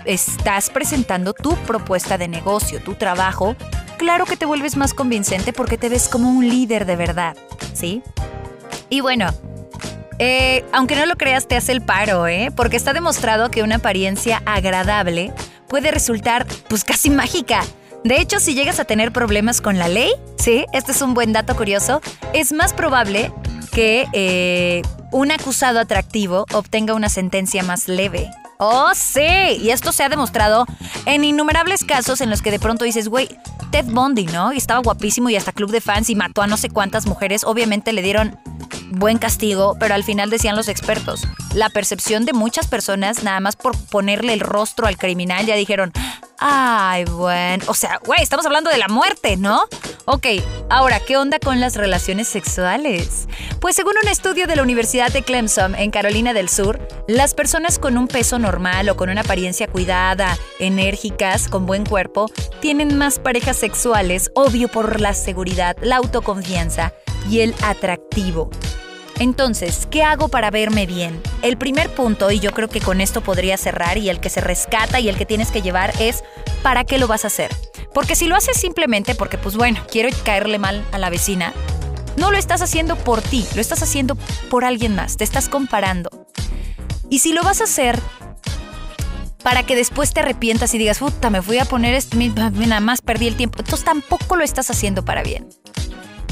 estás 0.06 0.70
presentando 0.70 1.34
tu 1.34 1.56
propuesta 1.58 2.18
de 2.18 2.28
negocio, 2.28 2.82
tu 2.82 2.96
trabajo. 2.96 3.56
Claro 3.98 4.26
que 4.26 4.38
te 4.38 4.46
vuelves 4.46 4.78
más 4.78 4.94
convincente 4.94 5.54
porque 5.54 5.78
te 5.78 5.90
ves 5.90 6.08
como 6.08 6.30
un 6.30 6.48
líder 6.48 6.86
de 6.86 6.96
verdad, 6.96 7.36
¿sí? 7.74 8.02
Y 8.90 9.02
bueno, 9.02 9.34
eh, 10.20 10.64
aunque 10.72 10.96
no 10.96 11.06
lo 11.06 11.16
creas, 11.16 11.48
te 11.48 11.56
hace 11.56 11.72
el 11.72 11.82
paro, 11.82 12.28
¿eh? 12.28 12.52
Porque 12.56 12.78
está 12.78 12.94
demostrado 12.94 13.52
que 13.52 13.64
una 13.64 13.76
apariencia 13.76 14.42
agradable 14.46 15.34
puede 15.68 15.92
resultar, 15.92 16.46
pues, 16.70 16.84
casi 16.84 17.10
mágica. 17.10 17.62
De 18.06 18.22
hecho, 18.22 18.40
si 18.40 18.54
llegas 18.54 18.80
a 18.80 18.86
tener 18.86 19.12
problemas 19.12 19.62
con 19.62 19.80
la 19.80 19.88
ley, 19.88 20.12
sí, 20.38 20.68
este 20.74 20.92
es 20.92 21.02
un 21.02 21.16
buen 21.16 21.34
dato 21.34 21.56
curioso, 21.56 22.02
es 22.34 22.54
más 22.54 22.72
probable 22.72 23.34
que 23.72 24.06
eh, 24.14 24.84
un 25.12 25.32
acusado 25.32 25.80
atractivo 25.80 26.46
obtenga 26.54 26.94
una 26.94 27.10
sentencia 27.10 27.64
más 27.64 27.88
leve. 27.88 28.30
Oh, 28.60 28.92
sí, 28.94 29.58
y 29.60 29.72
esto 29.72 29.92
se 29.92 30.04
ha 30.04 30.10
demostrado 30.10 30.68
en 31.08 31.24
innumerables 31.24 31.84
casos 31.84 32.22
en 32.22 32.30
los 32.30 32.44
que 32.44 32.52
de 32.52 32.60
pronto 32.60 32.86
dices, 32.86 33.08
güey, 33.08 33.28
Ted 33.72 33.86
Bundy, 33.86 34.28
¿no? 34.28 34.54
Y 34.54 34.58
estaba 34.58 34.82
guapísimo 34.82 35.32
y 35.32 35.36
hasta 35.36 35.52
club 35.52 35.72
de 35.72 35.82
fans 35.82 36.12
y 36.12 36.16
mató 36.16 36.44
a 36.44 36.48
no 36.48 36.58
sé 36.58 36.70
cuántas 36.70 37.08
mujeres. 37.08 37.44
Obviamente 37.44 37.92
le 37.92 38.04
dieron 38.04 38.38
buen 38.92 39.18
castigo, 39.18 39.78
pero 39.80 39.96
al 39.96 40.04
final 40.04 40.30
decían 40.30 40.56
los 40.56 40.68
expertos, 40.68 41.28
la 41.56 41.70
percepción 41.70 42.26
de 42.26 42.34
muchas 42.34 42.68
personas, 42.68 43.24
nada 43.24 43.40
más 43.40 43.56
por 43.56 43.76
ponerle 43.76 44.34
el 44.34 44.42
rostro 44.42 44.86
al 44.86 44.96
criminal, 44.96 45.48
ya 45.48 45.56
dijeron, 45.56 45.92
Ay, 46.40 47.06
bueno. 47.06 47.64
O 47.68 47.74
sea, 47.74 48.00
güey, 48.06 48.22
estamos 48.22 48.46
hablando 48.46 48.70
de 48.70 48.78
la 48.78 48.88
muerte, 48.88 49.38
¿no? 49.38 49.68
Ok, 50.06 50.28
ahora, 50.70 51.00
¿qué 51.00 51.18
onda 51.18 51.40
con 51.40 51.60
las 51.60 51.76
relaciones 51.76 52.28
sexuales? 52.28 53.28
Pues 53.60 53.76
según 53.76 53.94
un 54.02 54.08
estudio 54.08 54.46
de 54.46 54.56
la 54.56 54.62
Universidad 54.64 55.12
de 55.12 55.24
Clemson 55.24 55.76
en 55.76 55.92
Carolina 55.92 56.34
del 56.34 56.50
Sur, 56.50 56.80
las 57.08 57.34
personas 57.34 57.80
con 57.80 57.98
un 57.98 58.08
peso 58.08 58.38
normal 58.38 58.90
o 58.90 58.98
con 58.98 59.10
una 59.10 59.22
apariencia 59.22 59.68
cuidada, 59.68 60.38
enérgicas, 60.60 61.48
con 61.48 61.66
buen 61.66 61.86
cuerpo, 61.86 62.30
tienen 62.60 62.98
más 62.98 63.18
parejas 63.18 63.58
sexuales, 63.58 64.30
obvio 64.36 64.68
por 64.68 65.02
la 65.02 65.14
seguridad, 65.14 65.76
la 65.82 65.98
autoconfianza 65.98 66.94
y 67.30 67.40
el 67.40 67.56
atractivo. 67.64 68.50
Entonces, 69.20 69.88
¿qué 69.90 70.04
hago 70.04 70.28
para 70.28 70.52
verme 70.52 70.86
bien? 70.86 71.22
El 71.42 71.58
primer 71.58 71.90
punto, 71.90 72.32
y 72.32 72.40
yo 72.40 72.52
creo 72.52 72.68
que 72.68 72.82
con 72.82 73.00
esto 73.00 73.22
podría 73.22 73.58
cerrar, 73.58 73.98
y 73.98 74.10
el 74.10 74.20
que 74.20 74.30
se 74.30 74.42
rescata 74.42 75.00
y 75.00 75.08
el 75.08 75.16
que 75.16 75.26
tienes 75.26 75.52
que 75.52 75.62
llevar 75.62 75.94
es 76.00 76.24
¿para 76.62 76.84
qué 76.84 76.98
lo 76.98 77.08
vas 77.08 77.24
a 77.24 77.28
hacer? 77.28 77.50
Porque 77.94 78.16
si 78.16 78.28
lo 78.28 78.36
haces 78.36 78.58
simplemente 78.58 79.16
porque, 79.16 79.38
pues 79.38 79.56
bueno, 79.56 79.80
quiero 79.90 80.10
caerle 80.26 80.60
mal 80.60 80.86
a 80.92 80.98
la 80.98 81.10
vecina, 81.10 81.54
no 82.18 82.30
lo 82.30 82.38
estás 82.38 82.62
haciendo 82.62 82.98
por 82.98 83.22
ti, 83.22 83.46
lo 83.56 83.62
estás 83.62 83.82
haciendo 83.82 84.18
por 84.50 84.66
alguien 84.66 84.96
más, 84.96 85.16
te 85.16 85.24
estás 85.24 85.48
comparando. 85.48 86.10
Y 87.10 87.20
si 87.20 87.32
lo 87.32 87.42
vas 87.44 87.62
a 87.62 87.66
hacer 87.66 87.98
para 89.44 89.64
que 89.64 89.78
después 89.78 90.12
te 90.12 90.22
arrepientas 90.22 90.74
y 90.74 90.78
digas, 90.78 91.00
puta, 91.00 91.30
me 91.30 91.42
fui 91.42 91.58
a 91.58 91.66
poner 91.66 91.94
esto, 91.94 92.18
nada 92.18 92.80
más 92.82 93.02
perdí 93.02 93.28
el 93.28 93.38
tiempo, 93.38 93.60
entonces 93.60 93.86
tampoco 93.86 94.36
lo 94.36 94.44
estás 94.44 94.70
haciendo 94.72 95.06
para 95.06 95.24
bien 95.24 95.48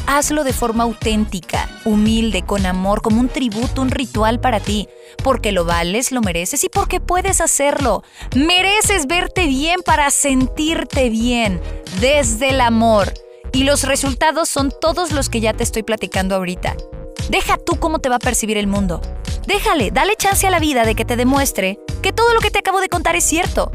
hazlo 0.08 0.44
de 0.44 0.54
forma 0.54 0.84
auténtica, 0.84 1.70
humilde, 1.86 2.44
con 2.44 2.66
amor, 2.66 3.02
como 3.02 3.20
un 3.20 3.30
tributo, 3.30 3.82
un 3.82 3.90
ritual 3.90 4.40
para 4.40 4.60
ti, 4.60 4.88
porque 5.24 5.52
lo 5.52 5.66
vales, 5.66 6.12
lo 6.12 6.22
mereces 6.22 6.64
y 6.64 6.70
porque 6.70 7.00
puedes 7.00 7.42
hacerlo. 7.42 8.04
Mereces 8.36 9.08
verte 9.08 9.48
bien 9.48 9.82
para 9.86 10.12
sentirte 10.12 11.10
bien, 11.10 11.62
desde 12.00 12.50
el 12.50 12.62
amor. 12.62 13.14
Y 13.52 13.64
los 13.64 13.84
resultados 13.84 14.50
son 14.50 14.74
todos 14.82 15.12
los 15.12 15.30
que 15.30 15.40
ya 15.40 15.54
te 15.54 15.64
estoy 15.64 15.84
platicando 15.84 16.36
ahorita. 16.36 16.76
Deja 17.30 17.58
tú 17.58 17.80
cómo 17.80 18.00
te 18.00 18.10
va 18.10 18.16
a 18.16 18.20
percibir 18.20 18.58
el 18.58 18.68
mundo. 18.68 19.02
Déjale, 19.46 19.92
dale 19.92 20.16
chance 20.16 20.48
a 20.48 20.52
la 20.52 20.60
vida 20.60 20.86
de 20.86 20.96
que 20.96 21.06
te 21.06 21.16
demuestre 21.16 21.80
que 22.02 22.14
todo 22.14 22.34
lo 22.34 22.40
que 22.40 22.52
te 22.52 22.60
acabo 22.60 22.82
de 22.82 22.90
contar 22.90 23.16
es 23.16 23.24
cierto. 23.24 23.72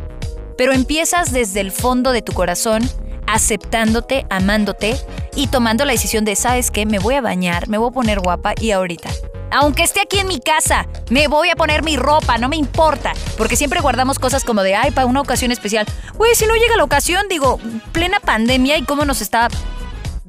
Pero 0.57 0.73
empiezas 0.73 1.33
desde 1.33 1.61
el 1.61 1.71
fondo 1.71 2.13
de 2.13 2.23
tu 2.23 2.33
corazón 2.33 2.83
aceptándote, 3.29 4.27
amándote 4.31 4.99
y 5.39 5.47
tomando 5.47 5.85
la 5.85 5.93
decisión 5.93 6.25
de, 6.25 6.35
¿sabes 6.35 6.73
qué? 6.73 6.85
Me 6.85 6.99
voy 6.99 7.15
a 7.15 7.21
bañar, 7.21 7.69
me 7.69 7.79
voy 7.79 7.91
a 7.91 7.93
poner 7.93 8.19
guapa 8.19 8.55
y 8.61 8.73
ahorita. 8.73 9.09
Aunque 9.53 9.85
esté 9.85 10.01
aquí 10.01 10.19
en 10.19 10.27
mi 10.27 10.41
casa, 10.41 10.89
me 11.11 11.29
voy 11.29 11.49
a 11.49 11.55
poner 11.55 11.85
mi 11.85 11.97
ropa, 11.97 12.39
no 12.39 12.49
me 12.49 12.57
importa. 12.57 13.13
Porque 13.37 13.55
siempre 13.55 13.81
guardamos 13.81 14.19
cosas 14.19 14.43
como 14.43 14.65
de, 14.65 14.75
ay, 14.75 14.91
para 14.91 15.07
una 15.07 15.21
ocasión 15.21 15.53
especial. 15.53 15.87
Güey, 16.15 16.35
si 16.35 16.45
no 16.47 16.57
llega 16.57 16.77
la 16.77 16.83
ocasión, 16.83 17.29
digo, 17.29 17.61
plena 17.93 18.19
pandemia 18.19 18.79
y 18.79 18.83
cómo 18.83 19.05
nos 19.05 19.21
está 19.21 19.47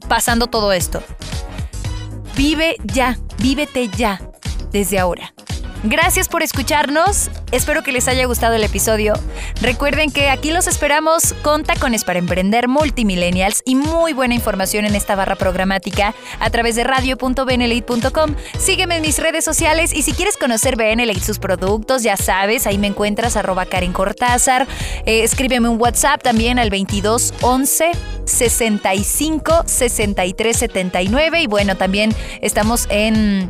pasando 0.07 0.45
todo 0.45 0.73
esto. 0.73 1.01
Vive 2.35 2.77
ya, 2.83 3.17
vívete 3.39 3.87
ya, 3.87 4.21
desde 4.71 4.99
ahora. 4.99 5.33
Gracias 5.83 6.27
por 6.27 6.43
escucharnos. 6.43 7.31
Espero 7.53 7.83
que 7.83 7.93
les 7.93 8.09
haya 8.09 8.25
gustado 8.25 8.55
el 8.55 8.63
episodio. 8.63 9.13
Recuerden 9.61 10.11
que 10.11 10.29
aquí 10.29 10.51
los 10.51 10.67
esperamos 10.67 11.33
con 11.41 11.63
tacones 11.63 12.03
para 12.03 12.19
emprender 12.19 12.67
multimillennials 12.67 13.61
y 13.63 13.75
muy 13.75 14.11
buena 14.11 14.35
información 14.35 14.83
en 14.83 14.93
esta 14.93 15.15
barra 15.15 15.37
programática 15.37 16.13
a 16.41 16.49
través 16.49 16.75
de 16.75 16.83
radio.benelite.com. 16.83 18.35
Sígueme 18.59 18.97
en 18.97 19.03
mis 19.03 19.19
redes 19.19 19.45
sociales 19.45 19.93
y 19.93 20.01
si 20.01 20.11
quieres 20.11 20.35
conocer 20.35 20.75
Benelite 20.75 21.21
sus 21.21 21.39
productos, 21.39 22.03
ya 22.03 22.17
sabes, 22.17 22.67
ahí 22.67 22.77
me 22.77 22.87
encuentras 22.87 23.37
arroba 23.37 23.65
Karen 23.65 23.93
Cortázar. 23.93 24.67
Eh, 25.05 25.23
escríbeme 25.23 25.69
un 25.69 25.79
WhatsApp 25.79 26.21
también 26.21 26.59
al 26.59 26.69
22 26.69 27.33
11 27.41 27.91
65 28.25 29.63
63 29.65 30.57
79 30.57 31.41
y 31.41 31.47
bueno, 31.47 31.77
también 31.77 32.13
estamos 32.41 32.85
en 32.89 33.49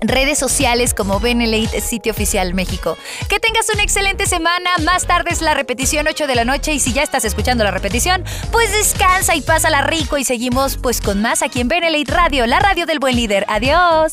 redes 0.00 0.38
sociales 0.38 0.94
como 0.94 1.20
Benelate 1.20 1.80
Sitio 1.80 2.12
Oficial 2.12 2.54
México. 2.54 2.96
Que 3.28 3.40
tengas 3.40 3.68
una 3.72 3.82
excelente 3.82 4.26
semana. 4.26 4.70
Más 4.84 5.06
tarde 5.06 5.30
es 5.30 5.40
la 5.40 5.54
repetición 5.54 6.06
8 6.08 6.26
de 6.26 6.34
la 6.34 6.44
noche 6.44 6.72
y 6.72 6.80
si 6.80 6.92
ya 6.92 7.02
estás 7.02 7.24
escuchando 7.24 7.64
la 7.64 7.70
repetición, 7.70 8.24
pues 8.52 8.72
descansa 8.72 9.34
y 9.34 9.40
pásala 9.40 9.82
rico 9.82 10.18
y 10.18 10.24
seguimos 10.24 10.76
pues 10.76 11.00
con 11.00 11.22
más 11.22 11.42
aquí 11.42 11.60
en 11.60 11.68
Benelate 11.68 12.12
Radio, 12.12 12.46
la 12.46 12.60
radio 12.60 12.86
del 12.86 12.98
buen 12.98 13.16
líder. 13.16 13.44
Adiós. 13.48 14.12